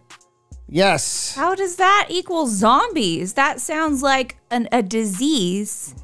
[0.68, 1.34] Yes.
[1.34, 3.34] how does that equal zombies?
[3.34, 5.94] That sounds like an, a disease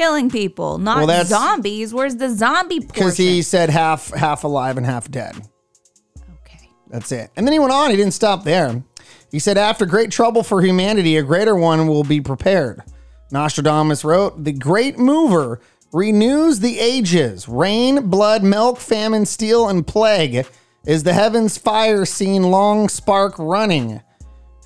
[0.00, 1.92] killing people, not Well, that's- zombies.
[1.92, 2.88] Where's the zombie portion?
[2.94, 5.36] Because he said half half alive and half dead.
[6.46, 6.70] okay.
[6.88, 7.30] That's it.
[7.36, 8.82] And then he went on, he didn't stop there.
[9.30, 12.82] He said, After great trouble for humanity, a greater one will be prepared.
[13.30, 15.60] Nostradamus wrote, The great mover
[15.92, 17.46] renews the ages.
[17.46, 20.46] Rain, blood, milk, famine, steel, and plague
[20.86, 24.00] is the heavens fire seen long spark running.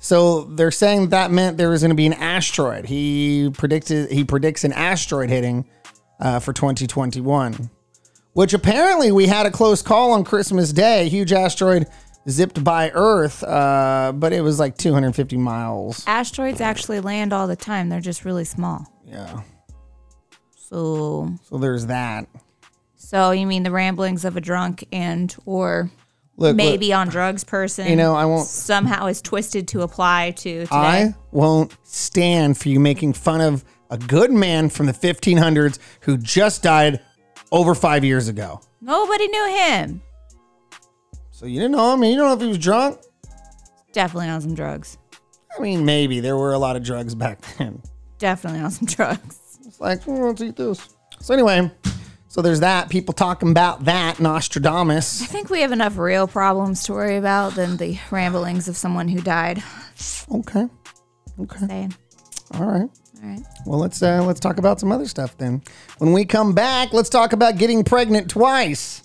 [0.05, 2.85] So they're saying that meant there was going to be an asteroid.
[2.85, 5.65] He predicted he predicts an asteroid hitting
[6.19, 7.71] uh, for 2021
[8.33, 11.07] which apparently we had a close call on Christmas Day.
[11.07, 11.87] Huge asteroid
[12.29, 16.03] zipped by Earth, uh, but it was like 250 miles.
[16.05, 17.87] Asteroids actually land all the time.
[17.87, 18.85] They're just really small.
[19.05, 19.41] Yeah.
[20.57, 22.27] So, So there's that.
[22.95, 25.89] so you mean the ramblings of a drunk and or
[26.37, 27.87] Look, maybe look, on drugs person?
[27.87, 30.67] You know, I won't- somehow is twisted to apply to today.
[30.71, 36.17] I won't stand for you making fun of a good man from the 1500s who
[36.17, 36.99] just died
[37.51, 38.59] over five years ago.
[38.81, 40.01] Nobody knew him.
[41.31, 42.03] So you didn't know him?
[42.03, 42.99] You don't know if he was drunk?
[43.93, 44.97] Definitely on some drugs.
[45.57, 47.81] I mean, maybe there were a lot of drugs back then.
[48.19, 49.39] Definitely on some drugs.
[49.65, 50.89] It's like, oh, let's eat this.
[51.21, 51.71] So anyway,
[52.35, 52.89] so there's that.
[52.89, 55.21] People talking about that Nostradamus.
[55.21, 59.07] I think we have enough real problems to worry about than the ramblings of someone
[59.07, 59.63] who died.
[60.29, 60.67] Okay.
[61.39, 61.65] Okay.
[61.65, 61.95] Saying.
[62.55, 62.89] All right.
[63.23, 63.39] All right.
[63.65, 65.61] Well, let's uh, let's talk about some other stuff then.
[65.99, 69.01] When we come back, let's talk about getting pregnant twice.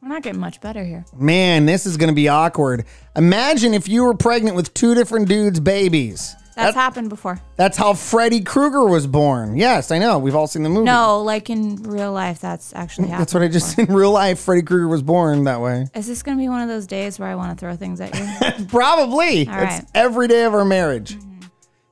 [0.00, 1.04] We're not getting much better here.
[1.16, 2.84] Man, this is going to be awkward.
[3.16, 6.36] Imagine if you were pregnant with two different dudes' babies.
[6.56, 7.38] That's happened before.
[7.56, 9.58] That's how Freddy Krueger was born.
[9.58, 10.18] Yes, I know.
[10.18, 10.86] We've all seen the movie.
[10.86, 13.20] No, like in real life, that's actually happened.
[13.20, 14.40] That's what I just in real life.
[14.40, 15.86] Freddy Krueger was born that way.
[15.94, 18.00] Is this going to be one of those days where I want to throw things
[18.00, 18.66] at you?
[18.68, 19.46] Probably.
[19.46, 19.84] All it's right.
[19.94, 21.18] every day of our marriage.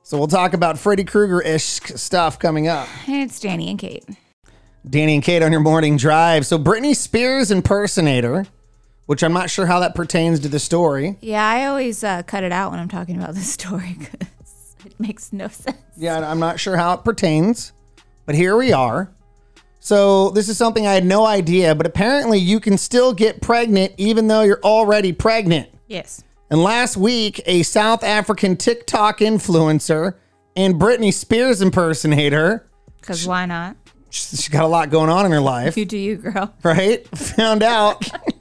[0.01, 2.87] So we'll talk about Freddy Krueger ish stuff coming up.
[3.07, 4.05] it's Danny and Kate.
[4.87, 6.45] Danny and Kate on your morning drive.
[6.45, 8.45] So Britney Spears impersonator,
[9.05, 11.17] which I'm not sure how that pertains to the story.
[11.21, 13.97] Yeah, I always uh, cut it out when I'm talking about this story
[14.99, 15.77] it makes no sense.
[15.97, 17.73] Yeah, I'm not sure how it pertains,
[18.25, 19.11] but here we are.
[19.79, 23.93] So this is something I had no idea, but apparently you can still get pregnant
[23.97, 25.69] even though you're already pregnant.
[25.87, 26.23] Yes.
[26.49, 30.15] And last week, a South African TikTok influencer
[30.55, 32.67] and Britney Spears impersonator,
[32.99, 33.75] Because why not?
[34.09, 36.53] she's got a lot going on in her life, You do you, girl.
[36.63, 37.07] right?
[37.17, 38.07] Found out.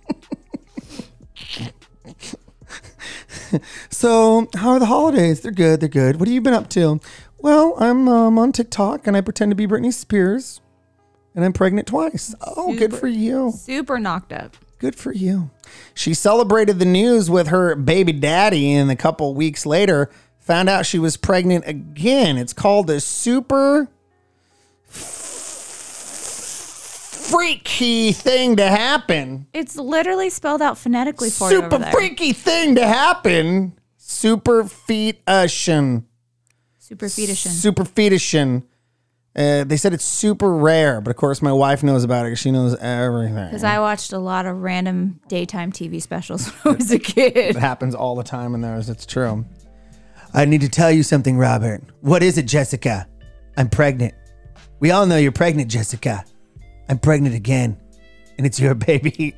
[3.90, 5.40] so, how are the holidays?
[5.40, 5.80] They're good.
[5.80, 6.16] They're good.
[6.16, 7.00] What have you been up to?
[7.38, 10.60] Well, I'm um, on TikTok and I pretend to be Britney Spears,
[11.34, 12.34] and I'm pregnant twice.
[12.40, 13.52] Oh, good for you.
[13.54, 14.56] Super knocked up.
[14.78, 15.50] Good for you.
[15.94, 20.86] She celebrated the news with her baby daddy, and a couple weeks later, found out
[20.86, 22.38] she was pregnant again.
[22.38, 23.88] It's called a super
[27.24, 29.46] freaky thing to happen.
[29.52, 31.92] It's literally spelled out phonetically for you Super over there.
[31.92, 33.78] freaky thing to happen.
[33.96, 36.04] Super fetushin.
[36.78, 37.48] Super fetushin.
[37.48, 38.62] Super fetushin.
[39.36, 42.38] Uh, they said it's super rare, but of course my wife knows about it because
[42.38, 43.46] she knows everything.
[43.46, 47.36] Because I watched a lot of random daytime TV specials when I was a kid.
[47.36, 48.88] It happens all the time in those.
[48.88, 49.44] It's true.
[50.32, 51.82] I need to tell you something, Robert.
[52.00, 53.08] What is it, Jessica?
[53.56, 54.14] I'm pregnant.
[54.78, 56.24] We all know you're pregnant, Jessica.
[56.88, 57.76] I'm pregnant again,
[58.36, 59.34] and it's your baby.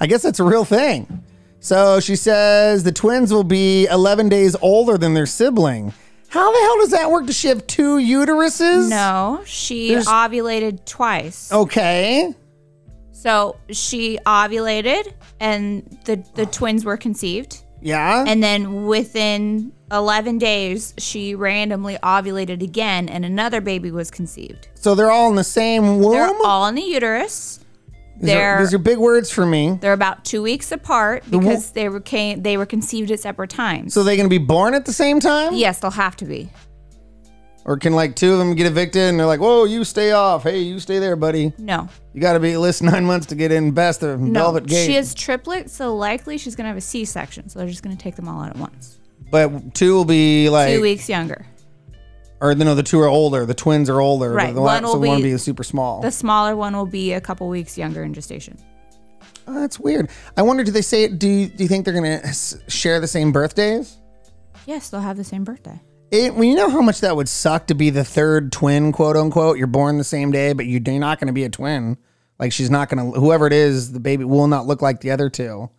[0.00, 1.22] I guess that's a real thing.
[1.60, 5.92] So she says the twins will be 11 days older than their sibling.
[6.28, 7.26] How the hell does that work?
[7.26, 8.88] Does she have two uteruses?
[8.90, 11.50] No, she There's- ovulated twice.
[11.52, 12.34] Okay.
[13.12, 17.62] So she ovulated and the, the twins were conceived.
[17.80, 18.24] Yeah.
[18.26, 24.68] And then within 11 days, she randomly ovulated again and another baby was conceived.
[24.74, 26.12] so they're all in the same womb?
[26.12, 27.60] They're all in the uterus.
[28.18, 29.78] these, are, these are big words for me.
[29.80, 33.94] They're about two weeks apart because they were came, they were conceived at separate times.
[33.94, 35.54] So they're going to be born at the same time?
[35.54, 36.48] yes, they'll have to be.
[37.68, 40.44] Or can like two of them get evicted and they're like, whoa, you stay off.
[40.44, 41.52] Hey, you stay there, buddy.
[41.58, 44.38] No, You got to be at least nine months to get in best of no.
[44.40, 44.86] Velvet Gate.
[44.86, 47.48] She has triplets, so likely she's gonna have a C-section.
[47.48, 49.00] So they're just gonna take them all out at once.
[49.32, 51.44] but two will be like, Two weeks younger.
[52.40, 53.44] or no, the two are older.
[53.44, 54.30] The twins are older.
[54.30, 56.00] Right, The, one so will one be- be super small.
[56.02, 58.56] The smaller one will be a couple weeks younger in gestation.
[59.48, 60.08] Oh, that's weird.
[60.36, 62.32] I wonder, do they say, do you, do you think they're going to
[62.68, 63.96] share the same birthdays?
[64.66, 65.80] Yes, they'll have the same birthday.
[66.10, 69.16] It, well, you know how much that would suck to be the third twin, quote
[69.16, 69.58] unquote.
[69.58, 71.96] You're born the same day, but you- you're not going to be a twin.
[72.38, 75.10] Like she's not going to, whoever it is, the baby will not look like the
[75.10, 75.70] other two.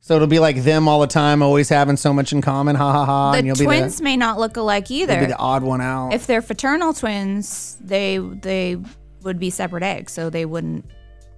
[0.00, 2.74] So it'll be like them all the time, always having so much in common.
[2.76, 3.32] Ha ha ha.
[3.32, 5.26] and The you'll twins be may not look alike the, you'll be either.
[5.26, 6.12] the odd one out.
[6.12, 8.78] If they're fraternal twins, they they
[9.22, 10.84] would be separate eggs, so they wouldn't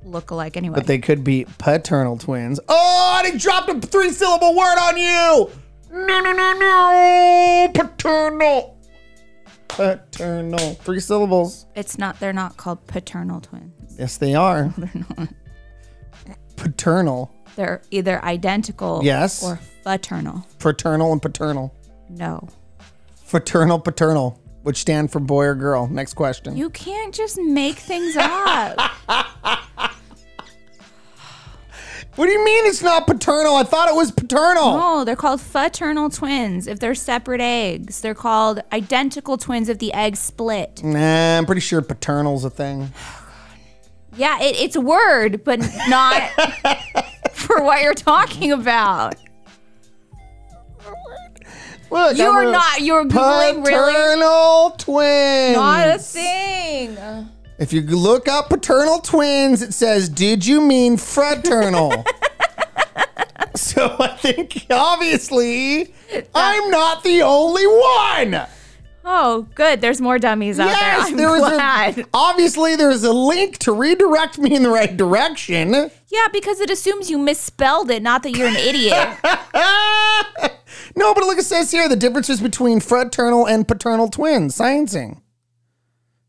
[0.02, 0.74] look alike anyway.
[0.76, 2.59] but they could be paternal twins.
[2.68, 5.50] Oh, and he dropped a three syllable word on you.
[5.94, 7.70] No, no, no, no.
[7.72, 8.76] Paternal.
[9.68, 10.74] Paternal.
[10.74, 11.66] Three syllables.
[11.76, 12.18] it's not.
[12.18, 13.94] They're not called paternal twins.
[13.98, 14.74] Yes, they are.
[14.76, 15.28] They're not.
[16.57, 17.33] Paternal.
[17.57, 19.42] They're either identical Yes.
[19.44, 20.44] or fraternal.
[20.59, 21.72] Fraternal and paternal.
[22.09, 22.48] No,
[23.24, 25.87] Fraternal, paternal, which stand for boy or girl.
[25.88, 26.57] Next question.
[26.57, 28.78] you can't just make things up.
[32.16, 33.57] what do you mean it's not paternal?
[33.57, 34.77] I thought it was paternal.
[34.77, 38.00] No, they're called fraternal twins if they're separate eggs.
[38.00, 40.83] They're called identical twins if the eggs split.
[40.85, 42.92] Nah, I'm pretty sure paternal's a thing.
[44.16, 46.22] Oh, yeah, it, it's a word, but not
[47.33, 49.16] for what you're talking about.
[51.90, 52.81] Look, You I'm are a not.
[52.81, 53.92] You're googling really.
[53.92, 55.57] Paternal twins.
[55.57, 56.96] Not a thing.
[57.58, 62.04] If you look up paternal twins, it says, "Did you mean fraternal?"
[63.54, 65.94] so I think obviously
[66.34, 68.46] I'm not the only one.
[69.06, 69.82] Oh, good.
[69.82, 70.94] There's more dummies out there.
[70.96, 71.98] I'm there was glad.
[71.98, 75.72] a obviously there's a link to redirect me in the right direction.
[75.72, 79.18] yeah, because it assumes you misspelled it, not that you're an idiot.
[80.96, 84.56] no, but look, it says here the differences between fraternal and paternal twins.
[84.56, 85.20] Sciencing.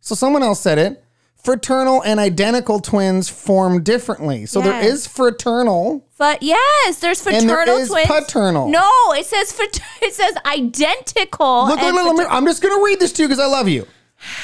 [0.02, 1.05] So someone else said it.
[1.46, 4.48] Fraternal and identical twins form differently.
[4.48, 4.94] So there Yes.
[4.94, 6.04] is fraternal.
[6.18, 8.08] But yes, there's there fraternal is twins.
[8.08, 8.68] paternal.
[8.68, 11.68] No, it says frat- it says identical.
[11.68, 13.40] Look, look, and look, let me, I'm just going to read this to you because
[13.40, 13.86] I love you.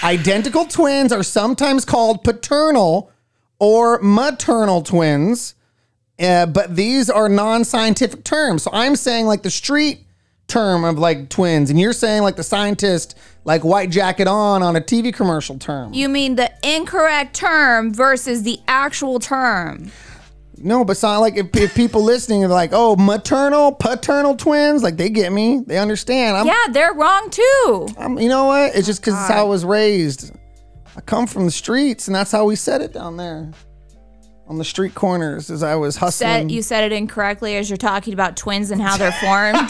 [0.03, 3.11] Identical twins are sometimes called paternal
[3.57, 5.55] or maternal twins,
[6.19, 8.61] uh, but these are non scientific terms.
[8.61, 10.05] So I'm saying like the street
[10.47, 14.75] term of like twins, and you're saying like the scientist, like white jacket on on
[14.75, 15.93] a TV commercial term.
[15.93, 19.91] you mean the incorrect term versus the actual term.
[20.57, 24.97] no, but not like if, if people listening are like, oh, maternal, paternal twins, like
[24.97, 26.37] they get me, they understand.
[26.37, 27.87] I'm, Yeah, they're wrong too.
[27.97, 28.75] I'm you know what?
[28.75, 30.33] It's just because it's oh, how I was raised.
[30.95, 33.51] I come from the streets, and that's how we said it down there
[34.47, 36.29] on the street corners as I was hustling.
[36.29, 39.69] Said you said it incorrectly as you're talking about twins and how they're formed.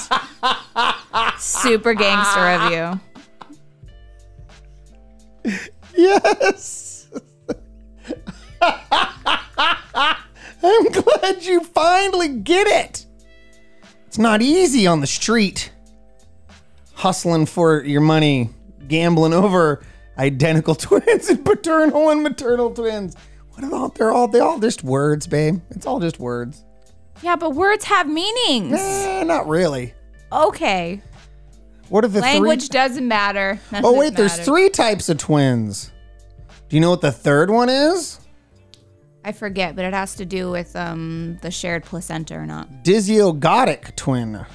[1.40, 3.11] Super gangster of you.
[5.96, 7.08] Yes.
[10.64, 13.06] I'm glad you finally get it.
[14.08, 15.72] It's not easy on the street.
[16.94, 18.50] Hustling for your money,
[18.88, 19.82] gambling over
[20.18, 23.16] identical twins and paternal and maternal twins.
[23.52, 23.90] What are all?
[23.90, 25.62] They're all they all just words, babe.
[25.72, 26.64] It's all just words.
[27.22, 28.80] Yeah, but words have meanings.
[28.80, 29.94] Eh, not really.
[30.32, 31.02] Okay.
[31.92, 32.80] What are the Language three?
[32.80, 33.60] doesn't matter.
[33.72, 34.46] None Oh of wait, there's matters.
[34.46, 35.92] three types of twins.
[36.70, 38.18] Do you know what the third one is?
[39.26, 42.70] I forget, but it has to do with um the shared placenta or not.
[42.84, 44.46] Dizygotic twin.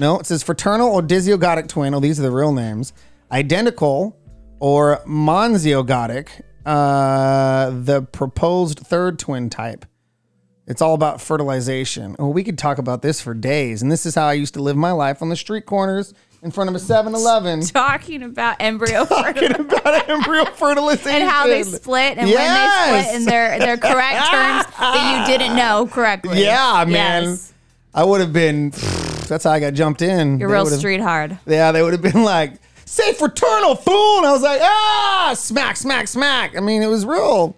[0.00, 1.94] No, it says fraternal or dizygotic twin.
[1.94, 2.92] Oh, these are the real names.
[3.30, 4.18] Identical
[4.58, 6.28] or monozygotic,
[6.66, 9.84] uh, the proposed third twin type.
[10.72, 12.16] It's all about fertilization.
[12.18, 13.82] Oh, we could talk about this for days.
[13.82, 16.50] And this is how I used to live my life on the street corners in
[16.50, 21.20] front of a 7 Eleven Talking about embryo fertilization Talking about embryo fertilization.
[21.20, 25.36] and how they split and when they split in their their correct terms that you
[25.38, 26.42] didn't know correctly.
[26.42, 27.24] Yeah, man.
[27.24, 27.52] Yes.
[27.92, 28.70] I would have been,
[29.28, 30.40] that's how I got jumped in.
[30.40, 31.38] You're They real street hard.
[31.44, 32.54] Yeah, they would have been like,
[32.86, 34.16] say fraternal fool.
[34.16, 36.56] And I was like, ah, smack, smack, smack.
[36.56, 37.54] I mean, it was real,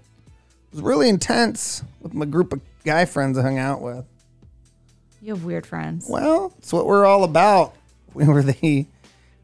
[0.73, 4.05] it was really intense with my group of guy friends I hung out with.
[5.21, 6.07] You have weird friends.
[6.09, 7.75] Well, it's what we're all about.
[8.13, 8.87] We were the,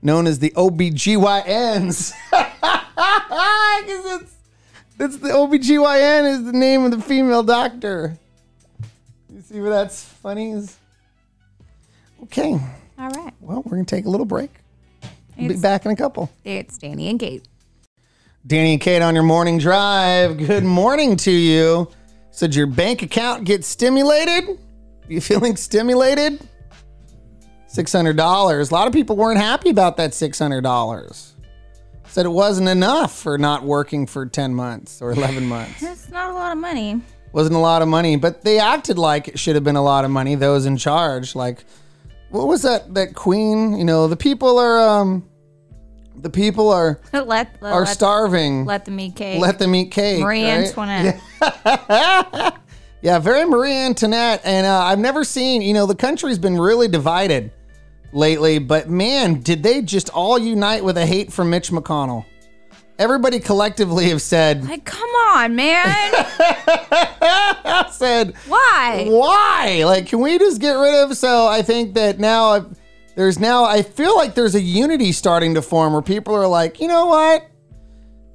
[0.03, 2.13] known as the OBGYNs.
[2.31, 2.61] Because
[4.21, 4.35] it's,
[4.99, 8.19] it's the OBGYN is the name of the female doctor.
[9.33, 10.77] You see where that's funny is?
[12.25, 12.53] Okay.
[12.99, 13.33] All right.
[13.41, 14.51] Well, we're going to take a little break.
[15.39, 16.31] We'll be back in a couple.
[16.45, 17.43] it's Danny and Kate.
[18.47, 20.37] Danny and Kate on your morning drive.
[20.37, 21.91] Good morning to you.
[22.31, 24.59] So did your bank account get stimulated?
[25.09, 26.41] You feeling stimulated?
[27.69, 28.71] $600.
[28.71, 31.33] A lot of people weren't happy about that $600.
[32.07, 35.81] Said it wasn't enough for not working for 10 months or 11 months.
[35.81, 37.01] That's not a lot of money.
[37.33, 40.05] Wasn't a lot of money, but they acted like it should have been a lot
[40.05, 41.37] of money, those in charge.
[41.37, 41.65] Like,
[42.31, 43.77] what was that that queen?
[43.77, 45.30] You know, the people are um
[46.23, 48.65] the people are let let, are let, starving.
[48.65, 49.41] let them eat cake.
[49.41, 50.23] Let them eat cake.
[50.23, 50.67] Marie right?
[50.67, 51.21] Antoinette.
[53.03, 54.43] Yeah, very Marie Antoinette.
[54.45, 57.51] And uh, I've never seen, you know, the country's been really divided
[58.13, 62.25] lately, but man, did they just all unite with a hate for Mitch McConnell?
[62.99, 65.87] Everybody collectively have said, Like, come on, man.
[65.87, 69.07] I said, Why?
[69.09, 69.85] why?
[69.87, 71.17] Like, can we just get rid of?
[71.17, 72.80] So I think that now I've,
[73.21, 76.81] there's now, I feel like there's a unity starting to form where people are like,
[76.81, 77.47] you know what?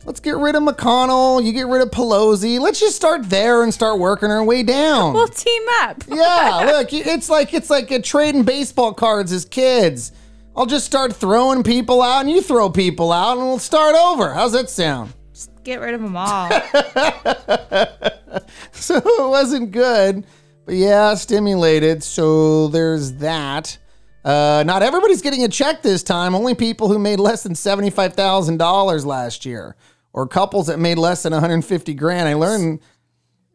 [0.05, 1.43] Let's get rid of McConnell.
[1.43, 2.59] You get rid of Pelosi.
[2.59, 5.15] Let's just start there and start working our way down.
[5.15, 6.03] We'll team up.
[6.07, 10.11] Yeah, look, it's like it's like a trading baseball cards as kids.
[10.55, 14.35] I'll just start throwing people out, and you throw people out, and we'll start over.
[14.35, 15.13] How's that sound?
[15.33, 16.49] Just get rid of them all.
[18.73, 20.25] So it wasn't good,
[20.65, 22.03] but yeah, stimulated.
[22.03, 23.79] So there's that.
[24.25, 26.33] Uh, not everybody's getting a check this time.
[26.33, 29.75] Only people who made less than seventy-five thousand dollars last year,
[30.13, 32.27] or couples that made less than one hundred fifty grand.
[32.27, 32.79] I learned.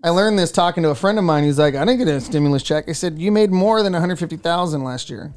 [0.03, 1.45] I learned this talking to a friend of mine.
[1.45, 2.89] He's like, I didn't get a stimulus check.
[2.89, 5.35] I said, you made more than 150,000 last year.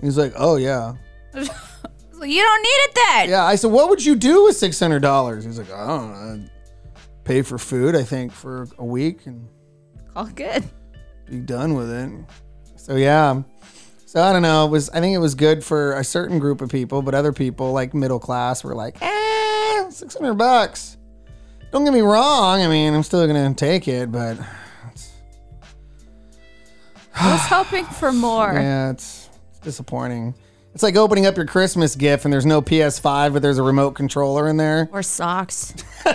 [0.00, 0.92] He's like, oh yeah.
[1.34, 3.28] you don't need it then.
[3.30, 3.44] Yeah.
[3.44, 5.44] I said, what would you do with $600?
[5.44, 6.44] He's like, I don't know.
[6.44, 6.50] I'd
[7.24, 9.48] pay for food, I think, for a week and
[10.14, 10.62] All good.
[11.28, 12.12] be done with it.
[12.76, 13.42] So yeah.
[14.08, 14.64] So I don't know.
[14.64, 17.30] It was I think it was good for a certain group of people, but other
[17.30, 20.96] people like middle class were like, eh, six hundred bucks.
[21.72, 22.62] Don't get me wrong.
[22.62, 24.38] I mean, I'm still gonna take it, but
[27.14, 28.50] I was hoping for more.
[28.54, 30.34] yeah, it's, it's disappointing.
[30.72, 33.90] It's like opening up your Christmas gift and there's no PS5, but there's a remote
[33.90, 34.88] controller in there.
[34.90, 35.74] Or socks.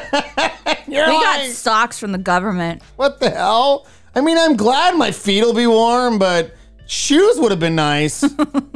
[0.88, 2.82] You're We got socks from the government.
[2.96, 3.86] what the hell?
[4.16, 6.56] I mean, I'm glad my feet will be warm, but
[6.88, 8.22] shoes would have been nice.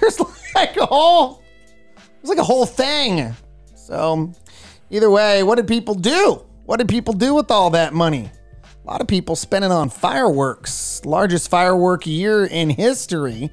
[0.00, 0.20] there's
[0.54, 1.42] like a whole,
[1.96, 3.34] there's like a whole thing.
[3.74, 4.32] So,
[4.90, 6.44] either way, what did people do?
[6.64, 8.30] What did people do with all that money?
[8.64, 11.04] A lot of people spent it on fireworks.
[11.04, 13.50] Largest firework year in history.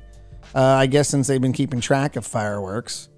[0.56, 3.10] Uh, I guess since they've been keeping track of fireworks.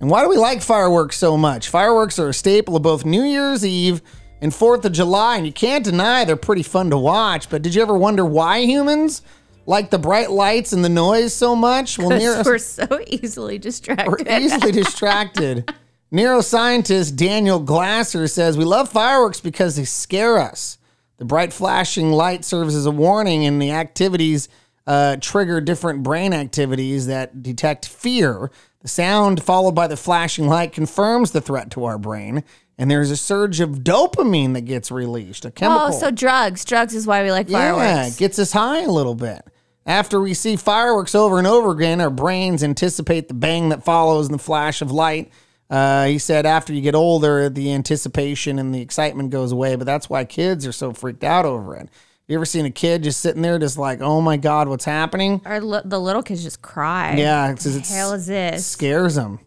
[0.00, 1.68] And why do we like fireworks so much?
[1.68, 4.02] Fireworks are a staple of both New Year's Eve
[4.40, 7.50] and 4th of July, and you can't deny they're pretty fun to watch.
[7.50, 9.22] But did you ever wonder why humans
[9.66, 11.98] like the bright lights and the noise so much?
[11.98, 14.08] Well, Because we're so easily distracted.
[14.08, 15.72] we're easily distracted.
[16.12, 20.76] Neuroscientist Daniel Glaser says we love fireworks because they scare us.
[21.18, 24.48] The bright flashing light serves as a warning, and the activities
[24.86, 28.50] uh, trigger different brain activities that detect fear.
[28.80, 32.42] The sound followed by the flashing light confirms the threat to our brain,
[32.80, 35.88] and there's a surge of dopamine that gets released, a chemical.
[35.88, 36.64] oh, so drugs.
[36.64, 37.84] Drugs is why we like fireworks.
[37.84, 39.42] Yeah, it gets us high a little bit.
[39.84, 44.26] After we see fireworks over and over again, our brains anticipate the bang that follows
[44.28, 45.30] and the flash of light.
[45.68, 49.84] Uh, he said after you get older, the anticipation and the excitement goes away, but
[49.84, 51.90] that's why kids are so freaked out over it.
[52.28, 55.42] You ever seen a kid just sitting there, just like, oh my God, what's happening?
[55.44, 57.16] Or li- the little kids just cry.
[57.16, 58.64] Yeah, it's the hell is this?
[58.66, 59.40] scares them.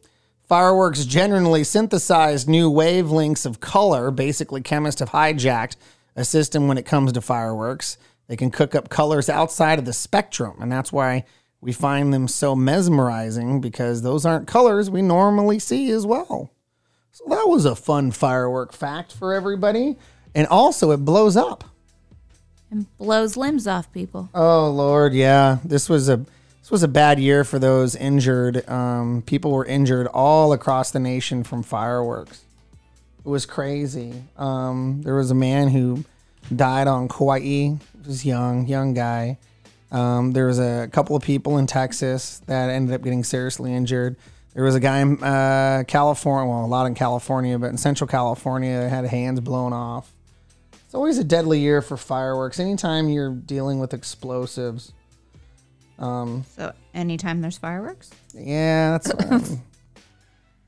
[0.48, 4.12] Fireworks generally synthesize new wavelengths of color.
[4.12, 5.78] Basically, chemists have hijacked
[6.16, 7.98] a system when it comes to fireworks.
[8.28, 11.26] They can cook up colors outside of the spectrum, and that's why
[11.62, 16.52] we find them so mesmerizing because those aren't colors we normally see as well.
[17.12, 19.98] So that was a fun firework fact for everybody.
[20.36, 21.64] And also, it blows up.
[22.72, 24.30] And blows limbs off people.
[24.34, 25.60] Oh Lord, yeah.
[25.64, 26.26] This was a
[26.74, 28.68] was a bad year for those injured.
[28.68, 32.42] Um, people were injured all across the nation from fireworks.
[33.24, 34.24] It was crazy.
[34.38, 36.04] Um, there was a man who
[36.54, 37.42] died on Kauai.
[37.42, 39.38] He was young, young guy.
[39.92, 44.16] Um, there was a couple of people in Texas that ended up getting seriously injured.
[44.56, 48.08] There was a guy in uh, California, well, a lot in California, but in Central
[48.08, 50.12] California, had hands blown off.
[50.86, 52.60] It's always a deadly year for fireworks.
[52.60, 54.92] Anytime you're dealing with explosives.
[56.00, 59.12] So anytime there's fireworks, Yeah, that's.
[59.32, 59.62] um,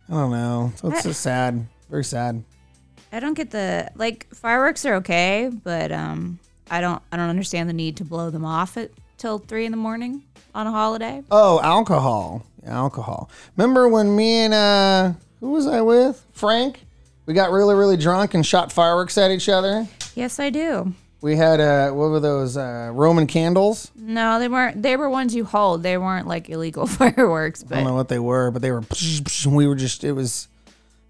[0.07, 0.71] I don't know.
[0.75, 1.65] So it's just sad.
[1.89, 2.43] Very sad.
[3.11, 7.69] I don't get the like fireworks are okay, but um, I don't I don't understand
[7.69, 10.23] the need to blow them off at till three in the morning
[10.53, 11.23] on a holiday.
[11.31, 12.45] Oh, alcohol.
[12.65, 13.29] Alcohol.
[13.57, 16.25] Remember when me and uh, who was I with?
[16.33, 16.81] Frank.
[17.25, 19.87] We got really, really drunk and shot fireworks at each other.
[20.15, 20.93] Yes, I do.
[21.25, 23.89] We had uh, what were those uh, Roman candles?
[23.95, 24.83] No, they weren't.
[24.83, 25.81] They were ones you hold.
[25.81, 28.83] They weren't like illegal fireworks, I don't know what they were, but they were.
[29.47, 30.03] We were just.
[30.03, 30.47] It was.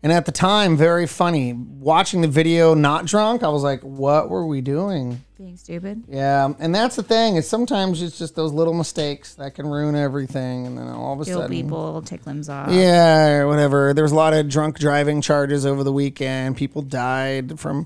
[0.01, 1.51] And at the time, very funny.
[1.51, 6.05] Watching the video, not drunk, I was like, "What were we doing?" being stupid.
[6.07, 7.35] Yeah, and that's the thing.
[7.35, 11.19] Is sometimes it's just those little mistakes that can ruin everything, and then all of
[11.19, 12.71] a Kill sudden, people, take limbs off.
[12.71, 13.93] yeah, or whatever.
[13.93, 16.55] There was a lot of drunk driving charges over the weekend.
[16.55, 17.85] People died from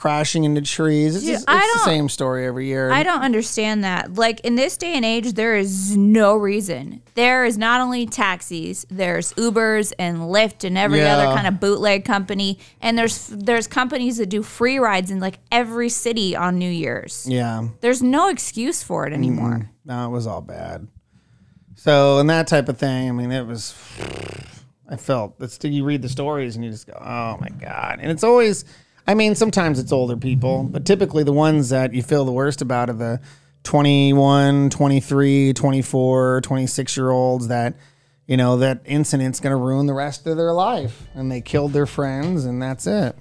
[0.00, 1.14] crashing into trees.
[1.14, 2.90] It's, Dude, just, it's the same story every year.
[2.90, 4.14] I don't understand that.
[4.14, 7.02] Like in this day and age, there is no reason.
[7.16, 11.18] There is not only taxis, there's Ubers and Lyft and every Yeah.
[11.18, 15.38] other kind of bootleg company, and there's there's companies that do free rides in like
[15.52, 17.26] every city on New Year's.
[17.28, 19.70] yeah, There's no excuse for it anymore.
[19.84, 20.88] no, it was all bad.
[21.74, 23.10] So and that type of thing.
[23.10, 23.74] I mean, it was.
[24.88, 27.98] I felt that's you read the stories and you just go, oh my god.
[28.00, 28.64] And it's always,
[29.06, 32.62] I mean, sometimes it's older people, but typically the ones that you feel the worst
[32.62, 33.20] about are the
[33.64, 37.74] 21, 23, 24, 26 year olds that,
[38.26, 41.72] you know, that incident's going to ruin the rest of their life and they killed
[41.72, 43.16] their friends and that's it.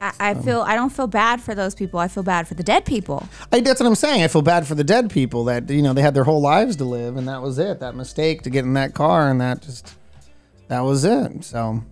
[0.00, 1.98] I, I feel I don't feel bad for those people.
[1.98, 3.28] I feel bad for the dead people.
[3.50, 4.22] I, that's what I'm saying.
[4.22, 6.76] I feel bad for the dead people that, you know, they had their whole lives
[6.76, 7.80] to live and that was it.
[7.80, 9.94] That mistake to get in that car and that just,
[10.68, 11.44] that was it.
[11.44, 11.82] So,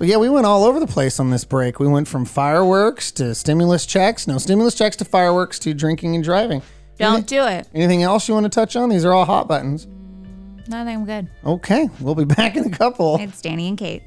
[0.00, 1.78] so yeah, we went all over the place on this break.
[1.78, 4.26] We went from fireworks to stimulus checks.
[4.26, 6.62] No, stimulus checks to fireworks to drinking and driving.
[6.96, 7.68] Don't do it.
[7.74, 8.88] Anything else you want to touch on?
[8.88, 9.86] These are all hot buttons.
[10.68, 11.28] No, I think I'm good.
[11.44, 13.18] Okay, we'll be back in a couple.
[13.20, 14.02] It's Danny and Kate.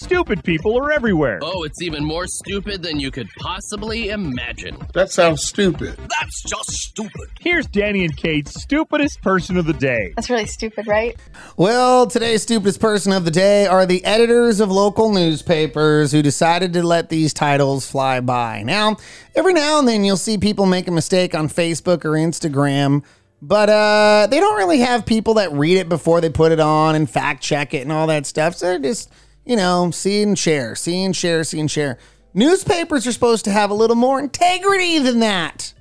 [0.00, 1.40] Stupid people are everywhere.
[1.42, 4.78] Oh, it's even more stupid than you could possibly imagine.
[4.94, 5.96] That sounds stupid.
[5.96, 7.28] That's just stupid.
[7.40, 10.12] Here's Danny and Kate's stupidest person of the day.
[10.14, 11.16] That's really stupid, right?
[11.56, 16.72] Well, today's stupidest person of the day are the editors of local newspapers who decided
[16.74, 18.62] to let these titles fly by.
[18.62, 18.98] Now,
[19.34, 23.02] every now and then you'll see people make a mistake on Facebook or Instagram,
[23.42, 26.94] but uh, they don't really have people that read it before they put it on
[26.94, 28.54] and fact check it and all that stuff.
[28.54, 29.10] So they're just,
[29.48, 31.98] you know, see and share, see and share, see and share.
[32.34, 35.72] Newspapers are supposed to have a little more integrity than that.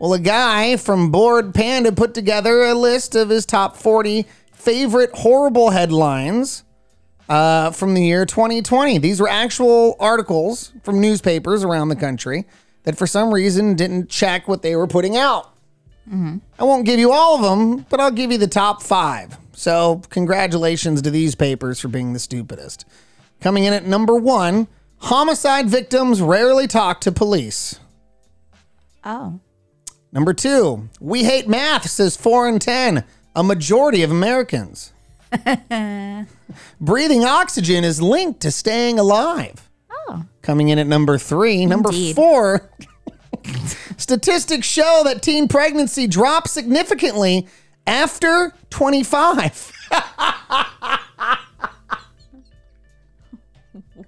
[0.00, 5.10] Well, a guy from Bored Panda put together a list of his top 40 favorite
[5.14, 6.64] horrible headlines
[7.28, 8.98] uh, from the year 2020.
[8.98, 12.44] These were actual articles from newspapers around the country
[12.82, 15.54] that for some reason didn't check what they were putting out.
[16.58, 19.36] I won't give you all of them, but I'll give you the top five.
[19.60, 22.86] So, congratulations to these papers for being the stupidest.
[23.42, 24.68] Coming in at number one
[25.00, 27.78] homicide victims rarely talk to police.
[29.04, 29.38] Oh.
[30.12, 33.04] Number two, we hate math, says four in 10,
[33.36, 34.94] a majority of Americans.
[36.80, 39.68] Breathing oxygen is linked to staying alive.
[39.92, 40.24] Oh.
[40.40, 41.66] Coming in at number three.
[41.66, 42.16] Number Indeed.
[42.16, 42.70] four,
[43.98, 47.46] statistics show that teen pregnancy drops significantly
[47.86, 49.72] after 25.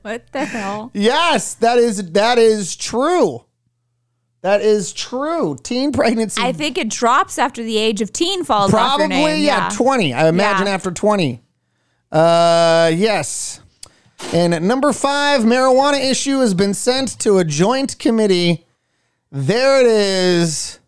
[0.03, 0.91] What the hell?
[0.95, 3.45] yes, that is that is true.
[4.41, 5.57] That is true.
[5.63, 6.43] Teen pregnancy.
[6.43, 9.45] I think it drops after the age of teen falls Probably, name.
[9.45, 10.13] yeah, 20.
[10.13, 10.73] I imagine Yeah.
[10.75, 11.41] after 20.
[12.11, 13.61] Uh, yes.
[14.33, 18.67] And at number five, marijuana issue has been sent to a joint committee.
[19.31, 20.81] There it is.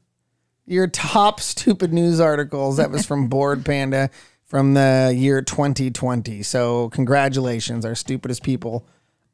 [0.66, 2.78] Your top stupid news articles.
[2.78, 4.10] That was from Bored Panda
[4.44, 6.42] from the year 2020.
[6.42, 8.86] So, congratulations, our stupidest people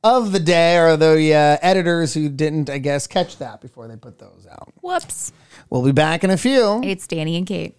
[0.03, 3.97] of the day are the uh, editors who didn't, I guess, catch that before they
[3.97, 4.73] put those out.
[4.81, 5.33] Whoops.
[5.69, 6.81] We'll be back in a few.
[6.83, 7.77] It's Danny and Kate.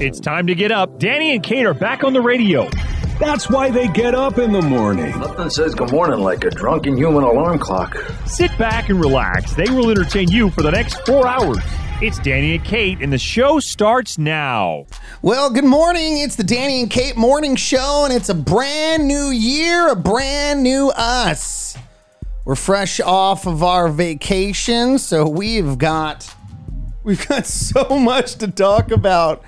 [0.00, 0.98] It's time to get up.
[0.98, 2.68] Danny and Kate are back on the radio.
[3.18, 5.10] That's why they get up in the morning.
[5.18, 7.96] Nothing says good morning like a drunken human alarm clock.
[8.26, 9.54] Sit back and relax.
[9.54, 11.58] They will entertain you for the next four hours.
[12.00, 14.86] It's Danny and Kate, and the show starts now.
[15.20, 16.18] Well, good morning.
[16.18, 20.62] It's the Danny and Kate Morning Show, and it's a brand new year, a brand
[20.62, 21.76] new us.
[22.44, 26.32] We're fresh off of our vacation, so we've got
[27.02, 29.42] we've got so much to talk about.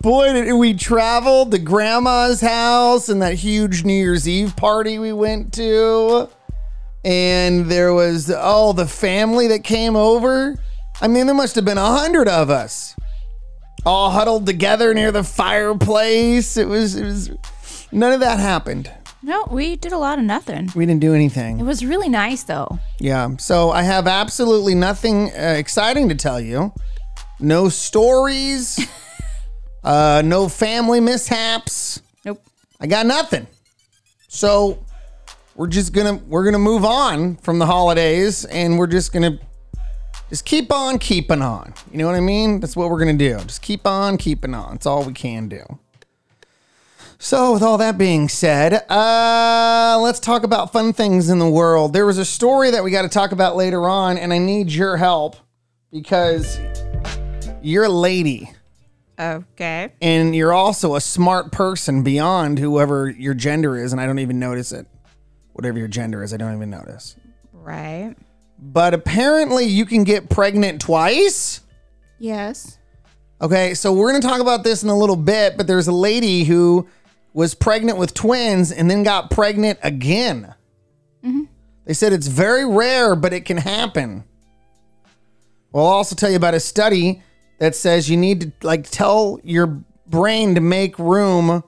[0.00, 5.12] Boy, did we traveled to grandma's house and that huge New Year's Eve party we
[5.12, 6.28] went to.
[7.04, 10.56] And there was all the family that came over.
[11.00, 12.96] I mean, there must have been a hundred of us
[13.86, 16.56] all huddled together near the fireplace.
[16.56, 17.30] It was, it was,
[17.92, 18.90] none of that happened.
[19.22, 20.70] No, we did a lot of nothing.
[20.74, 21.58] We didn't do anything.
[21.58, 22.78] It was really nice though.
[23.00, 23.36] Yeah.
[23.38, 26.72] So I have absolutely nothing uh, exciting to tell you.
[27.40, 28.86] No stories,
[29.86, 32.02] uh, no family mishaps.
[32.24, 32.42] Nope.
[32.80, 33.46] I got nothing.
[34.26, 34.84] So
[35.54, 39.38] we're just gonna we're gonna move on from the holidays, and we're just gonna
[40.28, 41.72] just keep on keeping on.
[41.92, 42.58] You know what I mean?
[42.58, 43.38] That's what we're gonna do.
[43.38, 44.74] Just keep on keeping on.
[44.74, 45.62] It's all we can do.
[47.18, 51.92] So, with all that being said, uh, let's talk about fun things in the world.
[51.94, 54.70] There was a story that we got to talk about later on, and I need
[54.70, 55.36] your help
[55.90, 56.58] because
[57.62, 58.50] you're a lady
[59.18, 59.92] Okay.
[60.02, 64.38] and you're also a smart person beyond whoever your gender is, and I don't even
[64.38, 64.86] notice it.
[65.52, 67.16] Whatever your gender is, I don't even notice.
[67.52, 68.14] Right.
[68.58, 71.62] But apparently, you can get pregnant twice.
[72.18, 72.78] Yes.
[73.40, 76.44] Okay, so we're gonna talk about this in a little bit, but there's a lady
[76.44, 76.86] who
[77.34, 80.54] was pregnant with twins and then got pregnant again.
[81.22, 81.44] Mm-hmm.
[81.84, 84.24] They said it's very rare, but it can happen.
[85.70, 87.22] Well, I'll also tell you about a study
[87.58, 89.66] that says you need to like tell your
[90.06, 91.62] brain to make room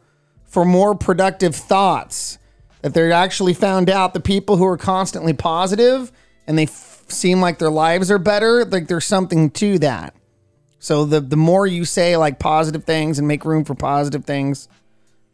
[0.45, 2.39] for more productive thoughts.
[2.83, 6.13] That they're actually found out the people who are constantly positive
[6.47, 10.15] and they f- seem like their lives are better, like there's something to that.
[10.79, 14.69] So the the more you say like positive things and make room for positive things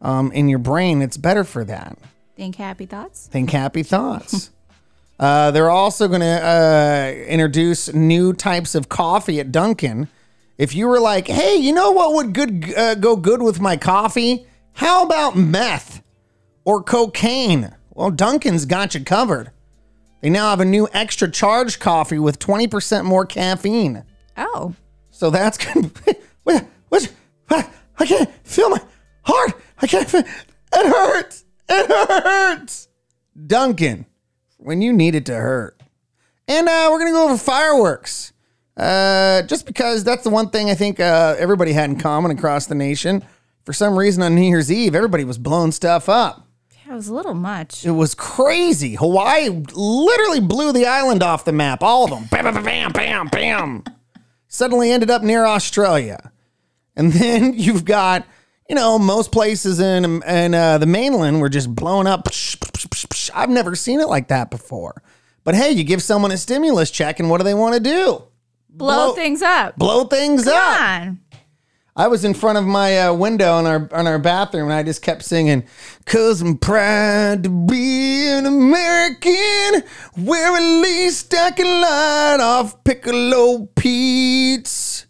[0.00, 1.98] um, in your brain, it's better for that.
[2.36, 3.26] Think happy thoughts.
[3.26, 4.50] Think happy thoughts.
[5.20, 10.08] uh, they're also going to uh, introduce new types of coffee at Dunkin'.
[10.56, 13.76] If you were like, hey, you know what would good uh, go good with my
[13.76, 14.46] coffee?
[14.74, 16.02] How about meth
[16.64, 17.74] or cocaine?
[17.90, 19.50] Well, Dunkin's got you covered.
[20.20, 24.04] They now have a new extra charge coffee with 20% more caffeine.
[24.36, 24.74] Oh.
[25.10, 25.90] So that's good.
[26.44, 26.66] What?
[26.90, 27.10] What?
[27.48, 27.70] what?
[27.98, 28.80] I can't feel my
[29.22, 29.54] heart.
[29.80, 30.20] I can't feel.
[30.20, 31.44] It hurts.
[31.70, 32.88] It hurts.
[33.46, 34.04] Dunkin',
[34.58, 35.80] when you need it to hurt.
[36.46, 38.33] And uh, we're gonna go over fireworks.
[38.76, 42.66] Uh, just because that's the one thing I think uh, everybody had in common across
[42.66, 43.24] the nation.
[43.64, 46.46] For some reason on New Year's Eve, everybody was blowing stuff up.
[46.86, 47.86] That was a little much.
[47.86, 48.94] It was crazy.
[48.94, 51.82] Hawaii literally blew the island off the map.
[51.82, 52.24] All of them.
[52.30, 53.84] Bam, bam, bam, bam, bam.
[54.48, 56.30] Suddenly ended up near Australia.
[56.94, 58.26] And then you've got,
[58.68, 62.28] you know, most places in, in uh, the mainland were just blown up.
[63.32, 65.02] I've never seen it like that before.
[65.42, 68.24] But hey, you give someone a stimulus check, and what do they want to do?
[68.74, 69.76] Blow, blow- things up.
[69.76, 70.80] Blow things Come up.
[70.80, 71.20] on.
[71.96, 74.82] I was in front of my uh, window in our on our bathroom, and I
[74.82, 75.62] just kept singing,
[76.06, 79.84] "Cause I'm proud to be an American,
[80.24, 85.06] where at least I can light off Piccolo Pete's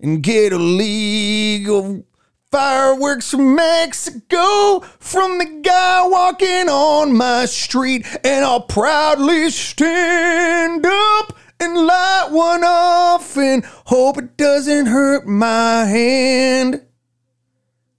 [0.00, 2.04] and get a league of
[2.52, 11.36] fireworks from Mexico from the guy walking on my street, and I'll proudly stand up."
[11.60, 16.84] And light one off and hope it doesn't hurt my hand.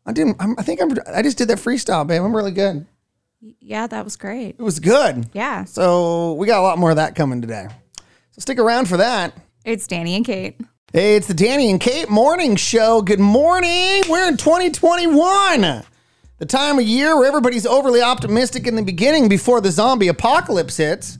[0.05, 0.37] I didn't.
[0.39, 0.91] I'm, I think I'm.
[1.13, 2.21] I just did that freestyle, babe.
[2.21, 2.85] I'm really good.
[3.59, 4.55] Yeah, that was great.
[4.59, 5.27] It was good.
[5.33, 5.65] Yeah.
[5.65, 7.67] So we got a lot more of that coming today.
[8.31, 9.33] So stick around for that.
[9.63, 10.59] It's Danny and Kate.
[10.93, 13.01] Hey, it's the Danny and Kate Morning Show.
[13.01, 14.03] Good morning.
[14.09, 15.83] We're in 2021.
[16.37, 20.77] The time of year where everybody's overly optimistic in the beginning before the zombie apocalypse
[20.77, 21.17] hits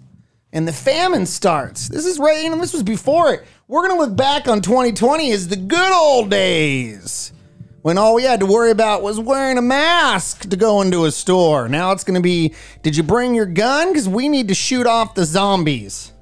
[0.55, 1.89] and the famine starts.
[1.89, 3.43] This is right, you know, this was before it.
[3.67, 7.33] We're going to look back on 2020 as the good old days
[7.81, 11.11] when all we had to worry about was wearing a mask to go into a
[11.11, 11.67] store.
[11.67, 12.53] Now it's going to be
[12.83, 13.89] did you bring your gun?
[13.89, 16.13] Because we need to shoot off the zombies.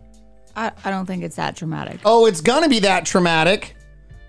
[0.55, 1.99] I, I don't think it's that dramatic.
[2.03, 3.75] Oh, it's going to be that traumatic.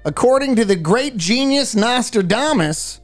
[0.05, 3.01] According to the great genius Nostradamus,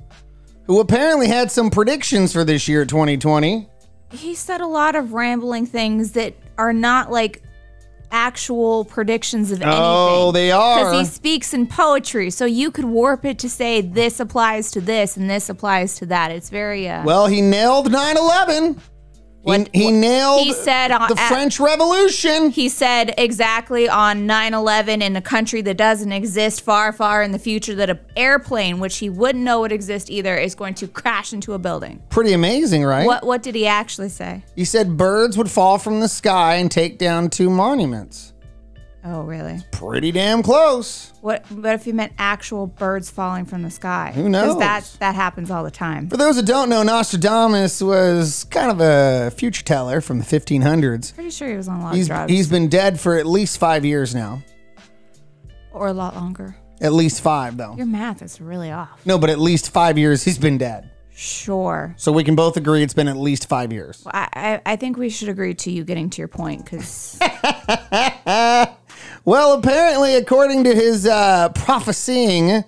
[0.65, 3.70] who apparently had some predictions for this year, 2020.
[4.11, 7.43] He said a lot of rambling things that are not like
[8.13, 9.81] actual predictions of anything.
[9.81, 10.79] Oh, they are.
[10.79, 14.81] Because he speaks in poetry, so you could warp it to say this applies to
[14.81, 16.31] this and this applies to that.
[16.33, 18.81] It's very uh, Well, he nailed 9 11.
[19.43, 22.51] What- he, he nailed he said on- the at- French Revolution.
[22.51, 27.33] He said exactly on 9 11 in a country that doesn't exist far, far in
[27.33, 30.87] the future that an airplane, which he wouldn't know would exist either, is going to
[30.89, 32.03] crash into a building.
[32.11, 33.07] Pretty amazing, right?
[33.07, 34.45] What, what did he actually say?
[34.57, 38.35] He said birds would fall from the sky and take down two monuments.
[39.03, 39.59] Oh, really?
[39.73, 41.13] Pretty damn close.
[41.23, 44.13] What, what if you meant actual birds falling from the sky?
[44.15, 44.59] Who knows?
[44.59, 46.09] that, that happens all the time.
[46.11, 51.15] For those that don't know, Nostradamus was kind of a future teller from the 1500s.
[51.15, 52.33] Pretty sure he was on a lot He's, of drugs.
[52.33, 54.43] he's been dead for at least five years now.
[55.73, 56.55] or a lot longer.
[56.83, 57.77] At least five, though.
[57.77, 59.05] Your math is really off.
[59.07, 60.91] No, but at least five years he's been dead.
[61.15, 61.95] Sure.
[61.99, 64.03] So we can both agree it's been at least five years.
[64.07, 67.19] I, I, I think we should agree to you getting to your point because
[69.31, 72.65] Well, apparently, according to his uh, prophesying,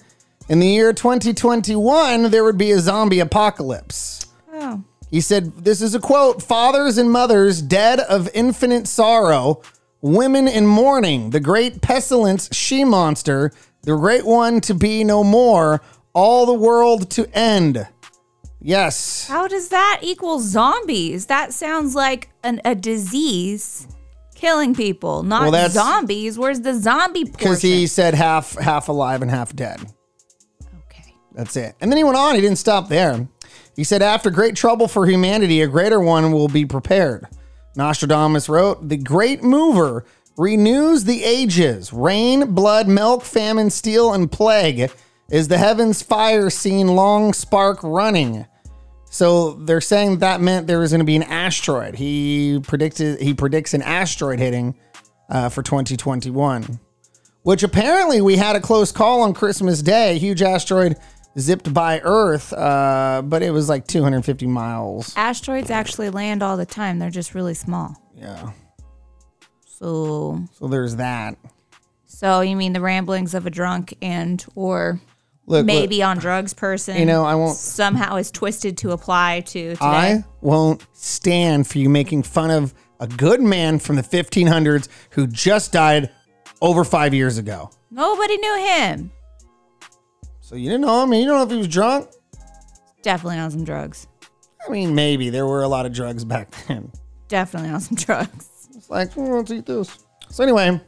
[0.48, 4.26] in the year 2021, there would be a zombie apocalypse.
[4.52, 9.60] oh, He said, This is a quote Fathers and mothers dead of infinite sorrow,
[10.02, 13.50] women in mourning, the great pestilence, she monster,
[13.82, 15.82] the great one to be no more,
[16.12, 17.88] all the world to end.
[18.60, 19.26] Yes.
[19.26, 21.26] how does that equal zombies?
[21.26, 23.88] That sounds like an, a disease
[24.42, 26.36] killing people, not Well, that's- zombies.
[26.36, 27.38] Where's the zombie portion?
[27.38, 29.80] Because he said half half alive and half dead.
[30.90, 31.14] okay.
[31.32, 31.76] That's it.
[31.80, 33.28] And then he went on, he didn't stop there.
[33.76, 37.26] He said, After great trouble for humanity, a greater one will be prepared.
[37.76, 40.04] Nostradamus wrote, The great mover
[40.36, 41.92] renews the ages.
[41.92, 44.90] Rain, blood, milk, famine, steel, and plague
[45.30, 48.44] is the heavens fire seen long spark running.
[49.12, 51.94] So they're saying that meant there was going to be an asteroid.
[51.94, 54.74] He predicted he predicts an asteroid hitting
[55.28, 56.80] uh, for 2021
[57.42, 60.14] which apparently we had a close call on Christmas Day.
[60.16, 60.96] A huge asteroid
[61.38, 65.12] zipped by Earth, uh, but it was like 250 miles.
[65.16, 66.98] Asteroids actually land all the time.
[66.98, 67.96] They're just really small.
[68.14, 68.52] Yeah.
[69.66, 71.36] So, So there's that.
[72.06, 75.00] so you mean the ramblings of a drunk and or
[75.46, 76.96] Look, maybe look, on drugs person?
[76.98, 79.76] You know, I won't- somehow is twisted to apply to today.
[79.80, 85.26] I won't stand for you making fun of a good man from the 1500s who
[85.26, 86.10] just died
[86.60, 87.70] over five years ago.
[87.90, 89.10] Nobody knew him.
[90.40, 91.12] So you didn't know him?
[91.12, 92.08] You don't know if he was drunk?
[93.02, 94.06] Definitely on some drugs.
[94.64, 96.92] I mean, maybe there were a lot of drugs back then.
[97.26, 98.68] Definitely on some drugs.
[98.76, 99.98] It's like, oh, let's eat this.
[100.30, 100.80] So anyway,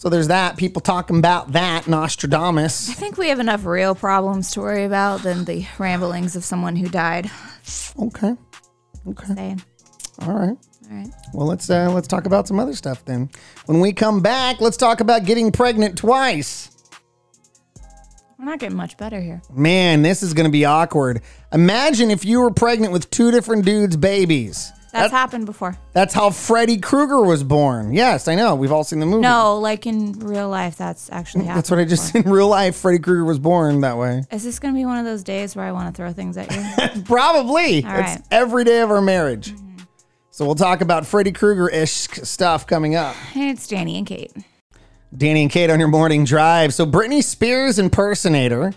[0.00, 0.56] so there's that.
[0.56, 2.88] People talking about that Nostradamus.
[2.88, 6.74] I think we have enough real problems to worry about than the ramblings of someone
[6.74, 7.30] who died.
[8.00, 8.34] Okay.
[9.06, 9.34] Okay.
[9.34, 9.62] Saying,
[10.22, 10.56] All right.
[10.90, 11.10] all right.
[11.34, 13.28] Well, let's uh, let's talk about some other stuff then.
[13.66, 16.70] When we come back, let's talk about getting pregnant twice.
[18.38, 19.42] We're not getting much better here.
[19.52, 21.20] Man, this is going to be awkward.
[21.52, 24.72] Imagine if you were pregnant with two different dudes' babies.
[24.92, 25.78] That's happened before.
[25.92, 27.92] That's how Freddy Krueger was born.
[27.92, 28.54] Yes, I know.
[28.54, 29.22] We've all seen the movie.
[29.22, 31.58] No, like in real life, that's actually happened.
[31.58, 32.22] That's what I just before.
[32.26, 32.76] in real life.
[32.76, 34.24] Freddy Krueger was born that way.
[34.30, 36.36] Is this going to be one of those days where I want to throw things
[36.36, 37.02] at you?
[37.04, 37.84] Probably.
[37.84, 38.18] All it's right.
[38.18, 38.28] Mm-hmm.
[38.32, 39.54] every day of our marriage.
[40.30, 43.14] So we'll talk about Freddy Krueger ish stuff coming up.
[43.34, 44.32] it's Danny and Kate.
[45.16, 46.72] Danny and Kate on your morning drive.
[46.72, 48.72] So Britney Spears impersonator,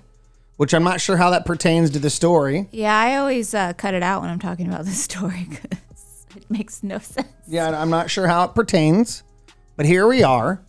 [0.58, 2.68] which I'm not sure how that pertains to the story.
[2.72, 5.48] Yeah, I always uh, cut it out when I'm talking about this story
[6.36, 7.28] it makes no sense.
[7.48, 9.24] Yeah, I'm not sure how it pertains,
[9.76, 10.62] but here we are.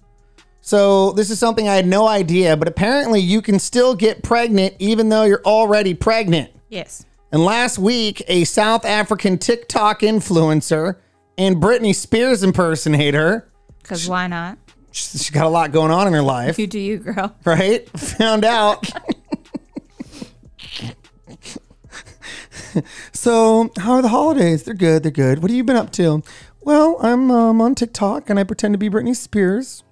[0.60, 4.74] So this is something I had no idea, but apparently you can still get pregnant
[4.78, 6.50] even though you're already pregnant.
[6.70, 7.04] Yes.
[7.32, 10.96] And last week, a South African TikTok influencer
[11.36, 13.50] and Britney Spears impersonator,
[13.82, 14.56] Because why not?
[14.92, 17.34] she's got a lot going on in her life, You do you, girl.
[17.44, 17.88] right?
[17.98, 18.88] Found out.
[23.12, 24.64] so, how are the holidays?
[24.64, 25.02] They're good.
[25.02, 25.40] They're good.
[25.40, 26.22] What have you been up to?
[26.60, 29.84] Well, I'm um, on TikTok and I pretend to be Britney Spears,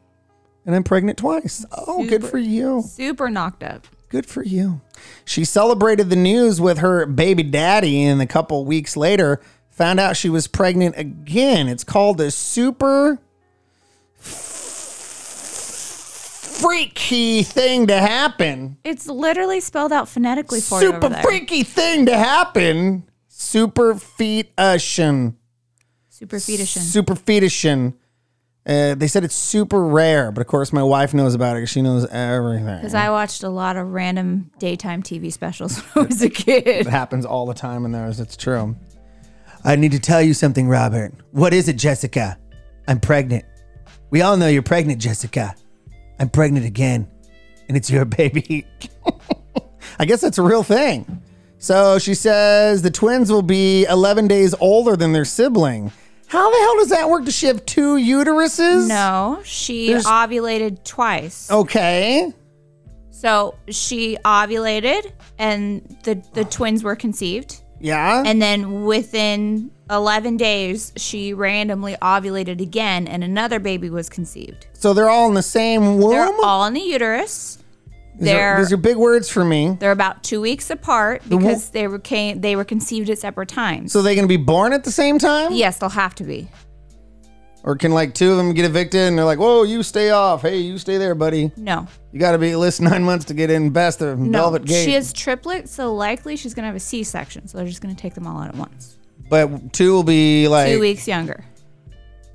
[0.65, 1.67] and I'm pregnant twice.
[1.73, 2.83] Oh, good for you.
[2.83, 3.87] Super knocked up.
[4.09, 4.81] Good for you.
[5.25, 10.17] She celebrated the news with her baby daddy, and a couple weeks later, found out
[10.17, 11.69] she was pregnant again.
[11.69, 13.19] It's called a super
[16.63, 18.79] freaky thing to happen.
[18.85, 21.23] It's literally spelled out phonetically for you Super over there.
[21.23, 23.09] freaky thing to happen.
[23.29, 25.35] Super fetushin.
[26.09, 26.79] Super fetushin.
[26.79, 27.95] Super fetushin.
[28.65, 31.69] Uh, they said it's super rare, but of course my wife knows about it 'cause
[31.71, 32.77] she knows everything.
[32.77, 36.67] Because I watched a lot of random daytime TV specials when I was a kid.
[36.69, 38.21] It happens all the time in those.
[38.21, 38.77] It's true.
[39.65, 41.13] I need to tell you something, Robert.
[41.33, 42.39] What is it, Jessica?
[42.87, 43.45] I'm pregnant.
[44.11, 45.55] We all know you're pregnant, Jessica.
[46.23, 47.09] I'm pregnant again,
[47.67, 48.65] and it's your baby.
[49.99, 51.21] I guess that's a real thing.
[51.59, 55.91] So she says the twins will be 11 days older than their sibling.
[56.29, 57.25] How the hell does that work?
[57.25, 58.87] Does she have two uteruses?
[58.89, 61.51] No, she There's- ovulated twice.
[61.51, 62.33] Okay.
[63.11, 67.62] So she ovulated and the, the twins were conceived.
[67.83, 68.23] Yeah.
[68.25, 74.67] And then within 11 days, she randomly ovulated again and another baby was conceived.
[74.73, 76.11] so they're all in the same womb?
[76.13, 77.59] They're all in the uterus.
[78.19, 79.77] These are- They're, these are big words for me.
[79.81, 83.91] they're about two weeks apart because they were came, they were conceived at separate times.
[83.93, 85.53] So they're going to be born at the same time?
[85.53, 86.49] yes, they'll have to be.
[87.65, 90.43] Or can like two of them get evicted and they're like, whoa, you stay off.
[90.43, 91.53] Hey, you stay there, buddy.
[91.57, 94.39] No, You got to be at least nine months to get in best of no.
[94.41, 94.85] Velvet Gate.
[94.85, 97.47] She has triplets, so likely she's gonna have a C-section.
[97.47, 98.99] So they're just gonna take them all out at once.
[99.31, 101.45] but two will be like, Two weeks younger.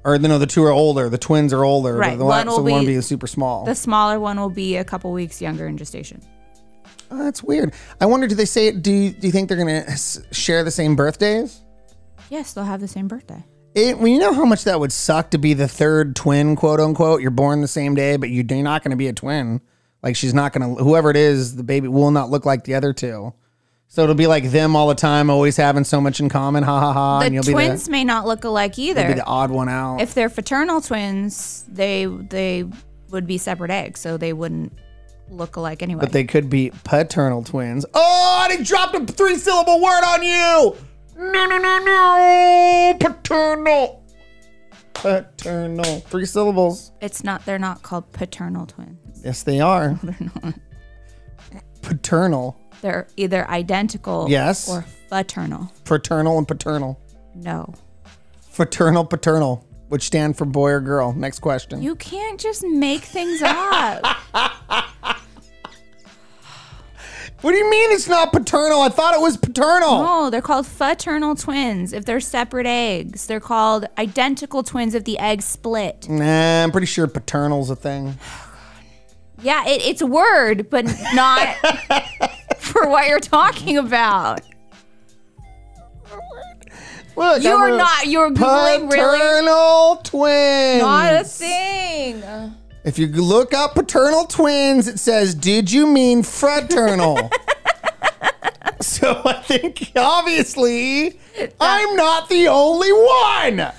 [0.05, 1.09] or no, the two are older.
[1.09, 1.95] The twins are older.
[1.97, 3.65] Right, The, one so one will be- be super small.
[3.65, 6.21] The smaller one will be a couple weeks younger in gestation.
[7.11, 7.73] Oh, that's weird.
[8.01, 9.97] I wonder, do they say, it do you, do you think they're going to
[10.33, 11.61] share the same birthdays?
[12.29, 13.43] Yes, they'll have the same birthday.
[13.77, 16.79] It, well, you know how much that would suck to be the third twin, quote
[16.79, 17.21] unquote.
[17.21, 19.61] You're born the same day, but you, you're not going to be a twin.
[20.01, 22.73] Like she's not going to, whoever it is, the baby will not look like the
[22.73, 23.35] other two.
[23.87, 26.63] So it'll be like them all the time, always having so much in common.
[26.63, 27.19] Ha ha ha.
[27.21, 30.01] and The twins be may not look alike the, you'll be the odd one out.
[30.01, 32.65] If they're fraternal twins, they they
[33.11, 34.73] would be separate eggs, so they wouldn't
[35.29, 36.01] look alike anyway.
[36.01, 37.85] but they could be paternal twins.
[37.93, 40.75] Oh, and he dropped a three syllable word on you.
[41.17, 42.97] No, no, no, no.
[42.99, 44.03] Paternal.
[44.93, 45.99] Paternal.
[46.01, 46.91] Three syllables.
[47.01, 47.45] it's not.
[47.45, 49.21] They're not called paternal twins.
[49.23, 49.99] Yes, they are.
[50.03, 50.53] They're not.
[51.81, 52.59] Paternal.
[52.81, 54.69] They're either identical, Yes.
[54.69, 55.71] or fraternal.
[55.85, 56.99] Fraternal and paternal.
[57.35, 57.73] No,
[58.51, 61.13] Fraternal, paternal, which stand for boy or girl.
[61.13, 61.81] Next question.
[61.81, 64.03] you can't just make things up.
[67.41, 68.81] what do you mean it's not paternal?
[68.81, 70.03] I thought it was paternal.
[70.03, 73.27] No, they're called fraternal twins if they're separate eggs.
[73.27, 76.07] They're called identical twins if the eggs split.
[76.09, 78.17] Nah, I'm pretty sure paternal's a thing.
[79.39, 80.83] Oh, yeah, it, it's a word, but
[81.13, 81.47] not
[82.57, 84.41] for what you're talking about.
[87.15, 88.07] Look, You I'm are a not.
[88.07, 89.19] You're googling really.
[89.19, 90.81] Paternal twins.
[90.81, 92.23] Not a thing.
[92.87, 97.29] If you look up paternal twins, it says, "Did you mean fraternal?"
[98.79, 101.19] so I think obviously
[101.59, 103.73] I'm not the only one.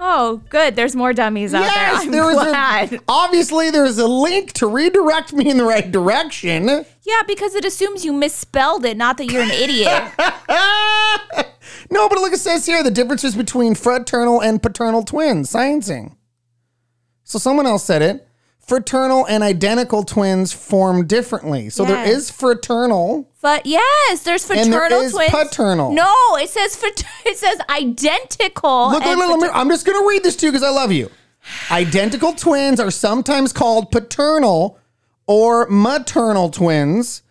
[0.00, 0.74] Oh, good.
[0.74, 1.90] There's more dummies out there.
[1.92, 2.94] I'm there was glad.
[2.94, 6.66] a obviously there's a link to redirect me in the right direction.
[6.66, 10.12] yeah, because it assumes you misspelled it, not that you're an idiot.
[11.90, 15.52] no, but look, it says here the differences between fraternal and paternal twins.
[15.52, 16.16] Sciencing.
[17.22, 18.25] So someone else said it.
[18.66, 21.70] Fraternal and identical twins form differently.
[21.70, 22.16] So there Yes.
[22.16, 23.28] is fraternal.
[23.40, 25.30] But yes, there's And there fraternal is twins.
[25.30, 25.92] paternal.
[25.92, 28.90] No, it says frat- it says identical.
[28.90, 30.70] Look, and look, look, frater- I'm just going to read this to you because I
[30.70, 31.10] love you.
[31.70, 34.78] Identical twins are sometimes called paternal
[35.28, 37.22] or maternal twins,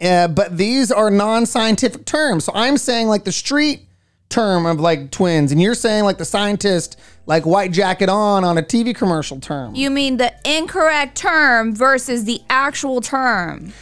[0.00, 2.44] uh, but these are non scientific terms.
[2.44, 3.86] So I'm saying like the street
[4.30, 8.56] term of like twins, and you're saying like the scientist, like white jacket on on
[8.56, 9.74] a TV commercial term.
[9.74, 13.72] You mean the incorrect term versus the actual term?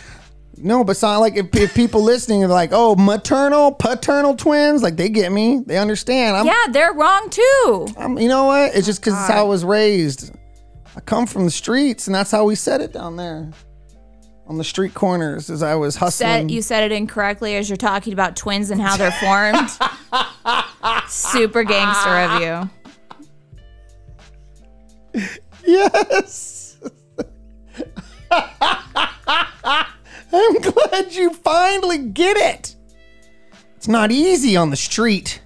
[0.61, 4.96] no, but so like if, if people listening are like, oh, maternal, paternal twins, like
[4.96, 6.36] they get me, they understand.
[6.36, 7.88] I'm, Yeah, they're wrong too.
[7.96, 8.74] I'm, you know what?
[8.74, 10.34] It's just because it's how I was raised.
[10.96, 13.51] I come from the streets, and that's how we said it down there
[14.49, 16.28] on the street corners as I was hustling.
[16.28, 19.70] Said you said it incorrectly as you're talking about twins and how they're formed.
[21.09, 22.40] Super gangster of
[25.14, 25.28] you.
[25.66, 26.78] Yes.
[30.30, 32.74] I'm glad you finally get it.
[33.76, 35.42] It's not easy on the street.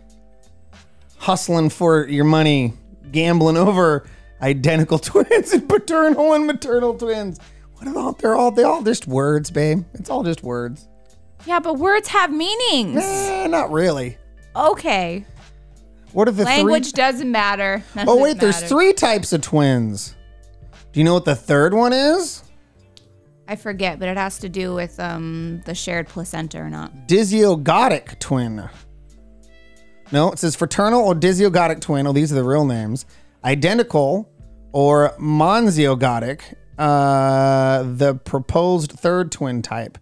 [1.18, 2.72] Hustling for your money,
[3.11, 4.07] gambling over
[4.40, 7.38] identical twins and paternal and maternal twins.
[7.85, 9.85] What are all, they're all they all just words, babe.
[9.95, 10.89] It's all just words.
[11.47, 13.03] Yeah, but words have meanings.
[13.03, 14.16] Eh, not really.
[14.55, 15.24] Okay.
[16.12, 16.93] What are the Language three?
[16.93, 17.83] doesn't matter.
[17.97, 18.68] None Oh wait, there's matters.
[18.68, 20.14] three types of twins.
[20.93, 22.43] Do you know what the third one is?
[23.49, 27.09] I forget, but it has to do with um the shared placenta or not.
[27.09, 28.68] Dizygotic twin.
[30.12, 32.07] No, it says fraternal or dizygotic twin.
[32.07, 33.07] Oh, these are the real names.
[33.45, 34.30] Identical
[34.72, 36.43] or monozygotic.
[36.79, 39.99] Uh, the proposed third twin type.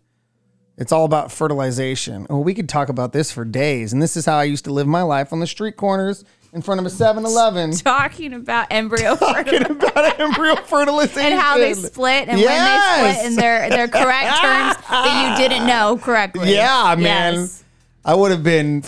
[0.77, 2.27] It's all about fertilization.
[2.31, 3.93] Oh, we could talk about this for days.
[3.93, 6.63] And this is how I used to live my life on the street corners in
[6.63, 7.73] front of a 7 Eleven.
[7.77, 11.33] Talking about embryo fertilization about embryo fertilization.
[11.33, 15.49] and how they split and when they split in their their correct terms that you
[15.49, 16.55] didn't know correctly.
[16.61, 17.35] Yeah, man.
[17.35, 17.65] Yes.
[18.05, 18.81] I would have been.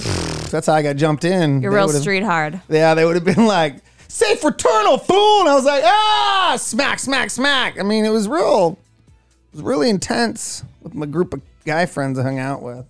[0.51, 1.61] That's how I got jumped in.
[1.61, 2.61] You're They real street hard.
[2.69, 3.77] Yeah, they would have been like,
[4.13, 8.29] "Say fraternal fool," and I was like, "Ah, smack, smack, smack." I mean, it was
[8.29, 8.79] real.
[9.07, 12.85] It was really intense with my group of guy friends I hung out with.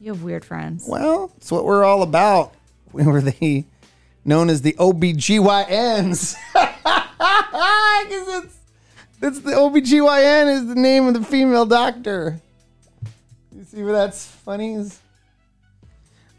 [0.00, 0.84] You have weird friends.
[0.88, 2.52] Well, it's what we're all about.
[2.92, 3.64] We were the
[4.24, 6.34] known as the OBGYNs.
[6.52, 6.68] Because
[8.44, 8.56] it's
[9.22, 12.40] it's the OBGYN is the name of the female doctor.
[13.54, 14.98] You see where that's funny is?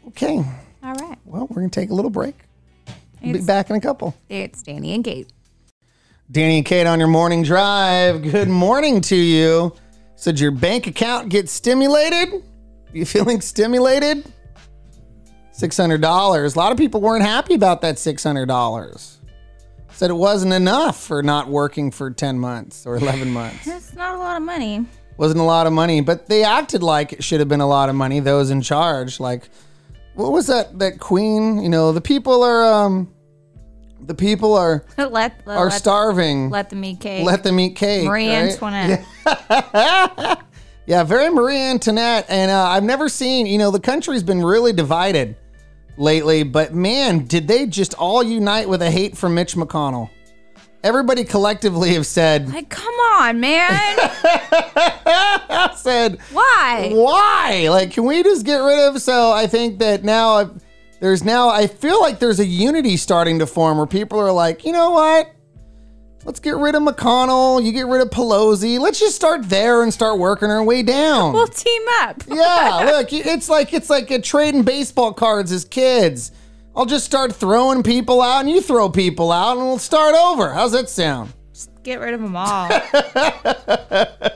[0.08, 0.44] Okay.
[0.84, 1.16] All right.
[1.24, 2.34] Well, we're gonna take a little break.
[3.22, 4.14] We'll be back in a couple.
[4.28, 5.32] it's Danny and Kate.
[6.30, 8.22] Danny and Kate on your morning drive.
[8.22, 9.74] Good morning to you.
[10.16, 12.42] So did your bank account get stimulated?
[12.92, 14.30] You feeling stimulated?
[15.54, 16.54] $600.
[16.54, 19.16] A lot of people weren't happy about that $600.
[19.92, 23.64] Said it wasn't enough for not working for 10 months or 11 months.
[23.66, 24.86] That's not a lot of money.
[25.18, 27.90] Wasn't a lot of money, but they acted like it should have been a lot
[27.90, 29.20] of money, those in charge.
[29.20, 29.50] Like,
[30.14, 31.62] what was that that queen?
[31.62, 33.12] You know, the people are um
[34.00, 36.50] the people are let let, are let, starving.
[36.50, 37.24] let them eat cake.
[37.24, 38.06] Let them eat cake.
[38.06, 38.52] Marie right?
[38.52, 40.38] Antoinette.
[40.86, 42.26] Yeah, very Marie Antoinette.
[42.28, 45.36] And uh, I've never seen, you know, the country's been really divided
[45.96, 50.10] lately, but man, did they just all unite with a hate for Mitch McConnell?
[50.84, 53.96] Everybody collectively have said, Like, come on, man.
[55.76, 56.90] said, Why?
[56.92, 57.68] why?
[57.70, 59.00] Like, can we just get rid of?
[59.00, 60.50] So I think that now I've-
[61.00, 64.64] there's now, I feel like there's a unity starting to form where people are like,
[64.64, 65.32] you know what?
[66.24, 67.60] Let's get rid of McConnell.
[67.64, 68.78] You get rid of Pelosi.
[68.78, 71.32] Let's just start there and start working our way down.
[71.32, 72.22] We'll team up.
[72.28, 76.30] Yeah, look, it's like it's like a trading baseball cards as kids.
[76.74, 80.52] I'll just start throwing people out, and you throw people out, and we'll start over.
[80.52, 81.32] How's that sound?
[81.52, 82.70] Just get rid of them all.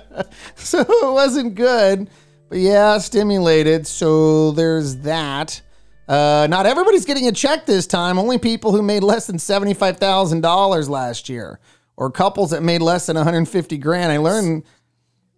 [0.56, 2.10] So it wasn't good,
[2.48, 3.86] but yeah, stimulated.
[3.86, 5.60] So there's that.
[6.08, 8.18] Uh, not everybody's getting a check this time.
[8.18, 11.60] Only people who made less than seventy-five thousand dollars last year,
[11.96, 14.10] or couples that made less than one hundred fifty grand.
[14.12, 14.64] I learned.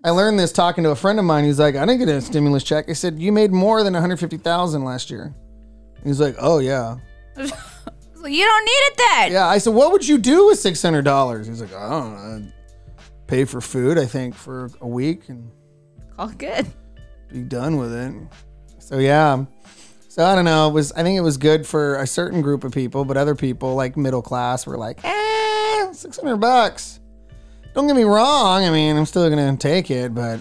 [0.05, 1.45] I learned this talking to a friend of mine.
[1.45, 2.89] He's like, I didn't get a stimulus check.
[2.89, 5.35] I said, you made more than 150,000 last year.
[6.09, 6.97] He's like, oh yeah.
[8.27, 9.33] You don't need it then.
[9.33, 9.47] Yeah.
[9.47, 11.47] I said, what would you do with $600?
[11.47, 12.47] He's like, I don't know.
[12.49, 12.53] I'd
[13.29, 15.51] pay for food, I think, for a week and
[16.19, 16.67] All good.
[17.33, 18.13] be done with it.
[18.81, 19.45] So yeah.
[20.09, 20.69] So I don't know.
[20.69, 23.37] It was I think it was good for a certain group of people, but other
[23.37, 26.99] people like middle class were like, eh, six hundred bucks.
[27.73, 28.65] Don't get me wrong.
[28.65, 30.41] I mean, I'm still gonna take it, but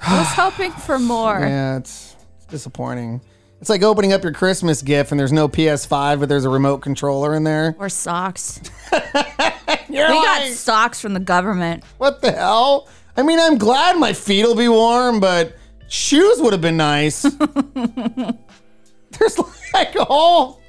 [0.00, 1.38] I was hoping for more.
[1.40, 2.11] yeah, it's
[2.52, 3.20] disappointing.
[3.60, 6.78] It's like opening up your Christmas gift and there's no PS5, but there's a remote
[6.78, 7.74] controller in there.
[7.78, 8.60] Or socks.
[9.92, 11.84] We got socks from the government.
[11.98, 12.88] what the hell?
[13.16, 15.54] I mean, I'm glad my feet will be warm, but
[15.88, 17.22] shoes would have been nice.
[19.10, 19.38] there's
[19.74, 20.60] like a whole,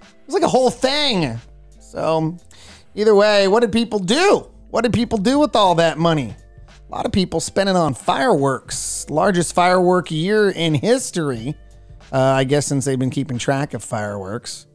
[0.00, 1.40] there's like a whole thing.
[1.80, 2.36] So,
[2.94, 4.48] either way, what did people do?
[4.70, 6.36] What did people do with all that money?
[6.90, 9.06] A lot of people spent it on fireworks.
[9.10, 11.54] Largest firework year in history.
[12.10, 14.66] Uh, I guess since they've been keeping track of fireworks.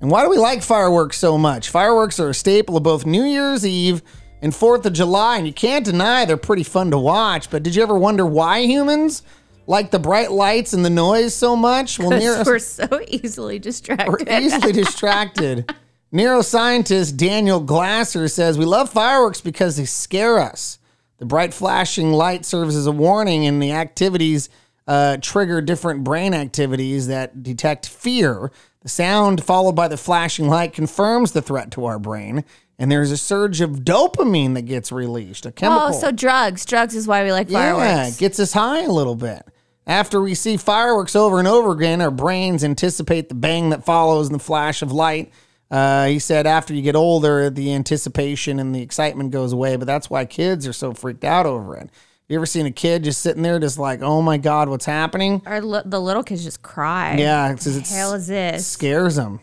[0.00, 1.68] And why do we like fireworks so much?
[1.68, 4.00] Fireworks are a staple of both New Year's Eve
[4.40, 7.50] and 4th of July, and you can't deny they're pretty fun to watch.
[7.50, 9.22] But did you ever wonder why humans
[9.66, 11.98] like the bright lights and the noise so much?
[11.98, 14.08] Well, we're so easily distracted.
[14.08, 15.74] we're easily distracted.
[16.14, 20.77] Neuroscientist Daniel Glaser says we love fireworks because they scare us.
[21.18, 24.48] The bright flashing light serves as a warning, and the activities
[24.86, 28.50] uh, trigger different brain activities that detect fear.
[28.82, 32.44] The sound followed by the flashing light confirms the threat to our brain,
[32.78, 35.88] and there's a surge of dopamine that gets released, a chemical.
[35.88, 36.64] Oh, so drugs.
[36.64, 38.16] Drugs is why we like Yeah, fireworks.
[38.16, 39.42] it gets us high a little bit.
[39.86, 44.28] After we see fireworks over and over again, our brains anticipate the bang that follows
[44.28, 45.32] and the flash of light
[45.70, 49.86] Uh, he said after you get older, the anticipation and the excitement goes away, but
[49.86, 51.90] that's why kids are so freaked out over it.
[52.28, 55.40] You ever seen a kid just sitting there, just like, oh my God, what's happening?
[55.46, 57.16] Or the little kids just cry.
[57.16, 58.66] Yeah, it's, it's hell is this?
[58.66, 59.40] scares them.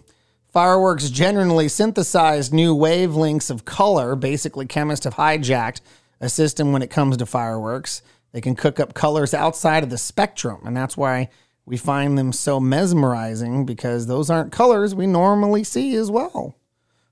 [0.52, 4.16] Fireworks generally synthesize new wavelengths of color.
[4.16, 5.82] Basically, chemists have hijacked
[6.22, 8.02] a system when it comes to fireworks.
[8.32, 11.30] They can cook up colors outside of the spectrum, and that's why
[11.66, 16.56] we find them so mesmerizing because those aren't colors we normally see as well.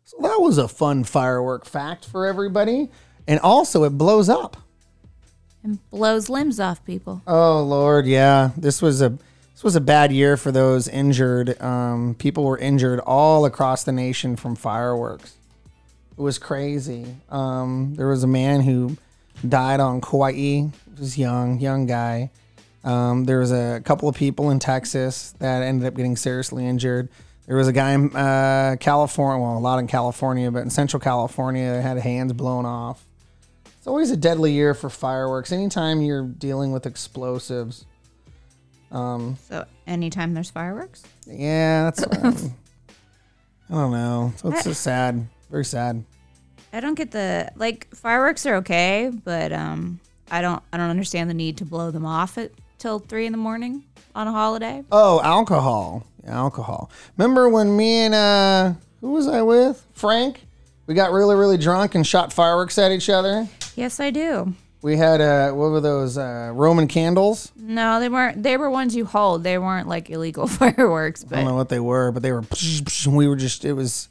[0.04, 2.90] So that was a fun firework fact for everybody.
[3.28, 4.58] And also, it blows up.
[5.64, 7.22] And blows limbs off people.
[7.26, 8.52] Oh Lord, yeah.
[8.58, 9.18] This was a
[9.54, 11.60] this was a bad year for those injured.
[11.62, 15.38] Um, people were injured all across the nation from fireworks.
[16.18, 17.16] It was crazy.
[17.30, 18.98] Um, there was a man who
[19.48, 20.34] died on Kauai.
[20.34, 22.30] He was young, young guy.
[22.84, 27.10] Um, there was a couple of people in Texas that ended up getting seriously injured.
[27.48, 31.00] There was a guy in uh, California, well, a lot in California, but in Central
[31.00, 33.06] California, had hands blown off.
[33.78, 35.52] It's always a deadly year for fireworks.
[35.52, 37.86] Anytime you're dealing with explosives.
[38.92, 42.04] So anytime there's fireworks, Yeah, that's.
[42.24, 42.54] um,
[43.70, 44.34] I don't know.
[44.38, 45.28] So it's just sad.
[45.50, 46.04] Very sad.
[46.72, 50.00] I don't get the like fireworks are okay, but um,
[50.32, 52.52] I don't I don't understand the need to blow them off at
[52.84, 53.82] till three in the morning
[54.14, 54.84] on a holiday.
[54.92, 56.06] Oh, alcohol.
[56.28, 56.92] Alcohol.
[57.18, 59.86] Remember when me and uh who was I with?
[59.94, 60.46] Frank?
[60.86, 63.48] We got really, really drunk and shot fireworks at each other.
[63.78, 64.54] Yes, I do.
[64.82, 66.18] We had uh what were those?
[66.18, 67.54] Uh Roman candles?
[67.56, 68.44] No, they weren't.
[68.44, 69.46] They were ones you hold.
[69.46, 72.44] They weren't like illegal fireworks, I don't know what they were, but they were
[73.08, 74.10] we were just it was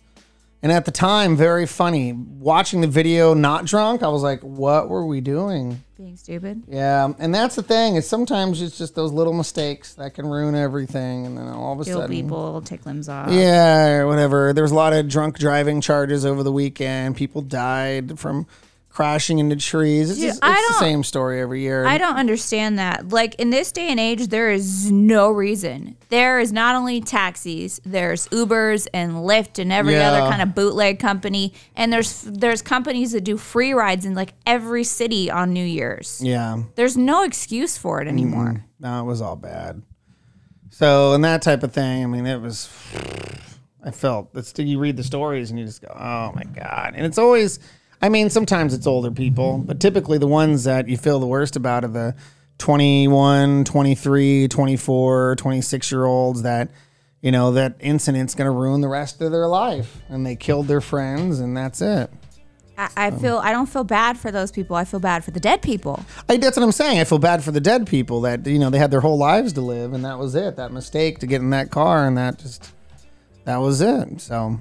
[0.62, 2.12] and at the time very funny.
[2.12, 5.82] Watching the video not drunk, I was like, what were we doing?
[6.02, 6.62] being stupid.
[6.68, 7.96] Yeah, and that's the thing.
[7.96, 11.80] Is sometimes it's just those little mistakes that can ruin everything, and then all of
[11.80, 13.30] a Kill sudden, people, take limbs off.
[13.30, 14.52] yeah, or whatever.
[14.52, 17.16] There was a lot of drunk driving charges over the weekend.
[17.16, 18.46] People died from
[18.92, 20.10] crashing into trees.
[20.10, 21.86] It's, Dude, just, it's the same story every year.
[21.86, 23.08] I don't understand that.
[23.08, 25.96] Like in this day and age, there is no reason.
[26.10, 30.10] There is not only taxis, there's Ubers and Lyft and every Yeah.
[30.12, 34.34] other kind of bootleg company, and there's there's companies that do free rides in like
[34.46, 36.20] every city on New Year's.
[36.22, 38.64] yeah, There's no excuse for it anymore.
[38.78, 39.80] no, it was all bad.
[40.70, 42.02] So and that type of thing.
[42.02, 42.68] I mean, it was.
[43.84, 46.92] I felt that's you read the stories and you just go, oh my god.
[46.94, 47.58] And it's always,
[48.02, 51.54] I mean, sometimes it's older people, but typically the ones that you feel the worst
[51.54, 52.16] about are the
[52.58, 56.70] 21, 23, 24, 26 year olds that,
[57.20, 60.66] you know, that incident's going to ruin the rest of their life and they killed
[60.66, 62.10] their friends and that's it.
[62.76, 64.74] I, I feel I don't feel bad for those people.
[64.74, 66.04] I feel bad for the dead people.
[66.28, 66.98] I, that's what I'm saying.
[66.98, 69.52] I feel bad for the dead people that, you know, they had their whole lives
[69.52, 70.56] to live and that was it.
[70.56, 72.72] That mistake to get in that car and that just,
[73.44, 74.20] that was it.
[74.20, 74.58] So,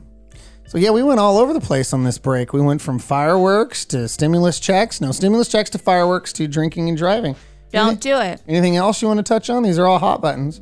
[0.71, 2.53] so yeah, we went all over the place on this break.
[2.53, 5.01] We went from fireworks to stimulus checks.
[5.01, 7.35] No, stimulus checks to fireworks to drinking and driving.
[7.73, 8.41] Don't do it.
[8.47, 9.63] Anything else you want to touch on?
[9.63, 10.61] These are all hot buttons.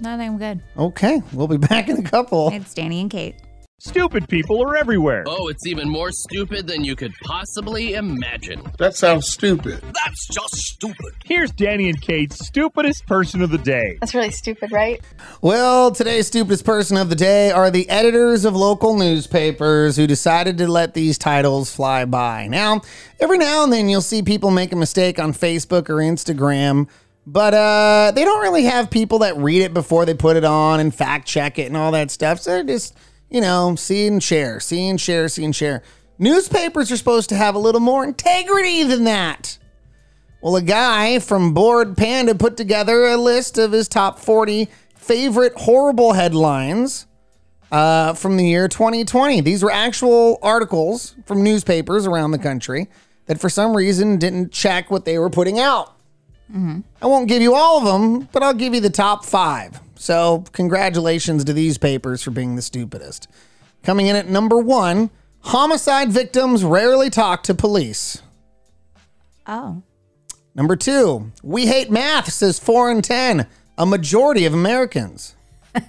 [0.00, 0.60] No, I think I'm good.
[0.76, 2.50] Okay, we'll be back in a couple.
[2.52, 3.36] It's Danny and Kate.
[3.82, 5.24] Stupid people are everywhere.
[5.26, 8.62] Oh, it's even more stupid than you could possibly imagine.
[8.78, 9.80] That sounds stupid.
[9.80, 11.14] That's just stupid.
[11.24, 13.96] Here's Danny and Kate's stupidest person of the day.
[13.98, 15.00] That's really stupid, right?
[15.40, 20.58] Well, today's stupidest person of the day are the editors of local newspapers who decided
[20.58, 22.48] to let these titles fly by.
[22.48, 22.82] Now,
[23.18, 26.86] every now and then you'll see people make a mistake on Facebook or Instagram,
[27.26, 30.80] but uh, they don't really have people that read it before they put it on
[30.80, 32.40] and fact check it and all that stuff.
[32.40, 32.94] So they're just,
[33.30, 35.82] you know, see and share, see and share, see and share.
[36.18, 39.58] Newspapers are supposed to have a little more integrity than that.
[40.42, 45.52] Well, a guy from Bored Panda put together a list of his top 40 favorite
[45.56, 47.06] horrible headlines
[47.72, 49.40] uh, from the year 2020.
[49.42, 52.88] These were actual articles from newspapers around the country
[53.26, 55.94] that for some reason didn't check what they were putting out.
[57.00, 59.78] I won't give you all of them, but I'll give you the top five.
[60.00, 63.28] So, congratulations to these papers for being the stupidest.
[63.82, 65.10] Coming in at number one
[65.40, 68.22] homicide victims rarely talk to police.
[69.46, 69.82] Oh.
[70.54, 73.46] Number two, we hate math, says four in 10,
[73.76, 75.34] a majority of Americans.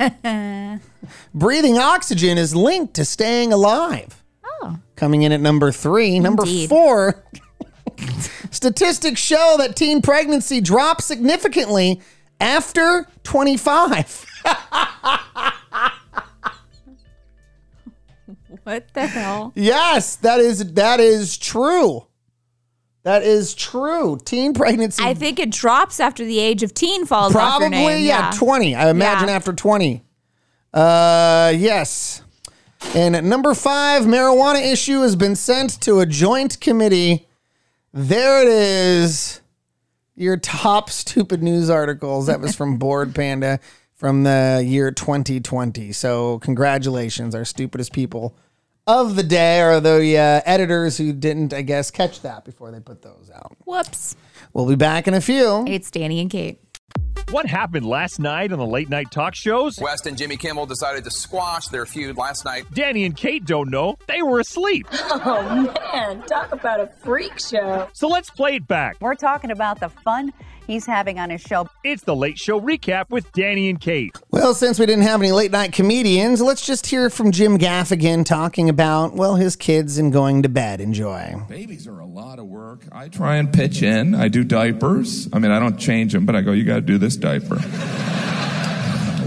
[1.33, 4.21] Breathing oxygen is linked to staying alive.
[4.45, 4.77] Oh.
[4.97, 6.19] Coming in at number three.
[6.19, 7.23] Number four,
[8.51, 12.01] statistics show that teen pregnancy drops significantly
[12.41, 14.25] after 25.
[18.63, 19.53] What the hell?
[19.55, 22.05] yes, that is that is true.
[23.03, 24.19] That is true.
[24.23, 28.05] Teen pregnancy I think it drops after the age of teen falls Probably, name.
[28.05, 28.75] yeah, 20.
[28.75, 29.35] I imagine Yeah.
[29.35, 30.03] after 20.
[30.71, 32.21] Uh, yes.
[32.93, 37.27] And at number five, marijuana issue has been sent to a joint committee.
[37.91, 39.40] There it is.
[40.15, 42.27] Your top stupid news articles.
[42.27, 43.59] That was from Bored Panda
[43.93, 45.91] from the year 2020.
[45.91, 48.35] So, congratulations, our stupidest people
[48.87, 52.79] of the day are the uh, editors who didn't, I guess, catch that before they
[52.79, 53.55] put those out.
[53.65, 54.15] Whoops.
[54.53, 55.65] We'll be back in a few.
[55.67, 56.59] It's Danny and Kate.
[57.29, 59.79] What happened last night on the late night talk shows?
[59.79, 62.65] West and Jimmy Kimmel decided to squash their feud last night.
[62.73, 63.97] Danny and Kate don't know.
[64.07, 64.87] They were asleep.
[65.23, 67.87] Oh man, talk about a freak show.
[67.93, 68.97] So let's play it back.
[69.01, 70.33] We're talking about the fun
[70.67, 71.67] he's having on his show.
[71.83, 74.15] It's the late show recap with Danny and Kate.
[74.31, 78.25] Well, since we didn't have any late night comedians, let's just hear from Jim Gaffigan
[78.25, 80.81] talking about, well, his kids and going to bed.
[80.81, 81.35] Enjoy.
[81.49, 82.85] Babies are a lot of work.
[82.91, 84.15] I try and pitch in.
[84.15, 85.29] I do diapers.
[85.33, 87.55] I mean, I don't change them, but I go, you got to do this diaper.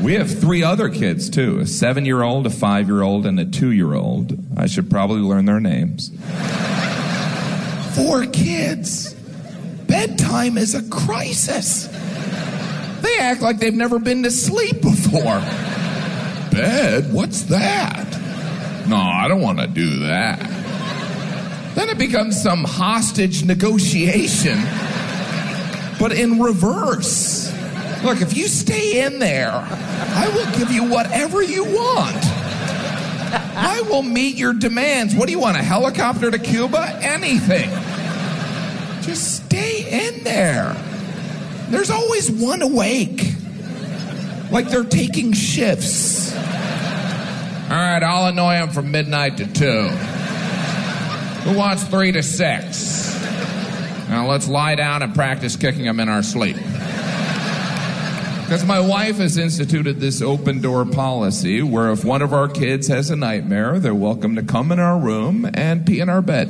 [0.02, 3.39] we have three other kids, too a seven year old, a five year old, and
[3.40, 4.39] a two year old.
[4.56, 6.11] I should probably learn their names.
[7.94, 9.14] Four kids.
[9.94, 11.86] Bedtime is a crisis.
[13.00, 15.38] They act like they've never been to sleep before.
[16.50, 17.12] Bed?
[17.12, 18.04] What's that?
[18.88, 20.40] No, I don't want to do that.
[21.76, 24.58] Then it becomes some hostage negotiation,
[26.00, 27.52] but in reverse.
[28.02, 32.18] Look, if you stay in there, I will give you whatever you want.
[33.56, 35.14] I will meet your demands.
[35.14, 36.98] What do you want, a helicopter to Cuba?
[37.00, 37.70] Anything.
[39.05, 40.74] Just stay in there.
[41.68, 43.22] There's always one awake.
[44.51, 46.35] Like they're taking shifts.
[46.35, 46.40] All
[47.70, 49.89] right, I'll annoy them from midnight to two.
[51.48, 53.12] Who wants three to six?
[54.09, 56.56] Now let's lie down and practice kicking them in our sleep.
[58.44, 62.89] Because my wife has instituted this open door policy where if one of our kids
[62.89, 66.48] has a nightmare, they're welcome to come in our room and pee in our bed.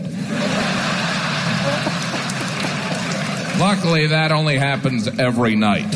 [3.65, 5.87] Luckily, that only happens every night.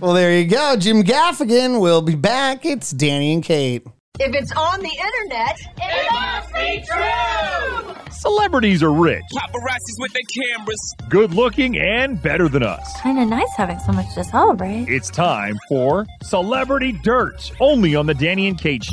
[0.00, 0.76] Well, there you go.
[0.76, 2.66] Jim Gaffigan will be back.
[2.66, 3.82] It's Danny and Kate.
[4.20, 7.94] If it's on the internet, it must be true.
[8.10, 10.94] Celebrities are rich, Paparazzis with their cameras.
[11.08, 13.00] good looking, and better than us.
[13.00, 14.90] Kind of nice having so much to celebrate.
[14.90, 18.92] It's time for Celebrity Dirt, only on the Danny and Kate Show.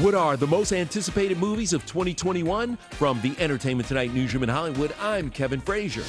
[0.00, 2.76] What are the most anticipated movies of 2021?
[2.90, 6.02] From the Entertainment Tonight newsroom in Hollywood, I'm Kevin Frazier.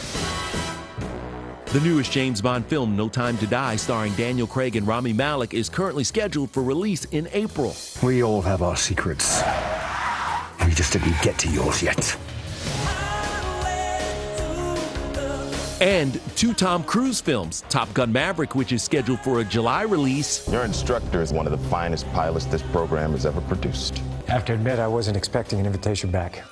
[1.67, 5.53] The newest James Bond film, No Time to Die, starring Daniel Craig and Rami Malek,
[5.53, 7.75] is currently scheduled for release in April.
[8.01, 9.43] We all have our secrets.
[10.65, 12.17] We just didn't get to yours yet.
[15.81, 20.47] And two Tom Cruise films, Top Gun Maverick, which is scheduled for a July release,
[20.49, 24.01] Your instructor is one of the finest pilots this program has ever produced.
[24.27, 26.43] I Have to admit, I wasn't expecting an invitation back.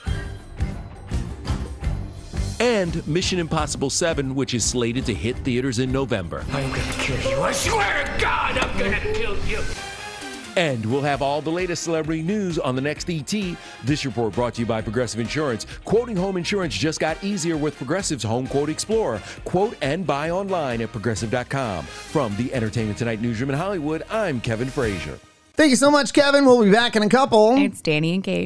[2.59, 6.45] and Mission Impossible 7, which is slated to hit theaters in November.
[6.51, 7.41] I'm gonna kill you.
[7.41, 9.59] I swear to God, I'm gonna kill you.
[10.55, 13.33] And we'll have all the latest celebrity news on the next ET.
[13.83, 15.65] This report brought to you by Progressive Insurance.
[15.85, 19.21] Quoting home insurance just got easier with Progressive's Home Quote Explorer.
[19.45, 21.85] Quote and buy online at progressive.com.
[21.85, 25.19] From the Entertainment Tonight newsroom in Hollywood, I'm Kevin Frazier.
[25.55, 26.45] Thank you so much, Kevin.
[26.45, 27.55] We'll be back in a couple.
[27.57, 28.41] It's Danny and Kate.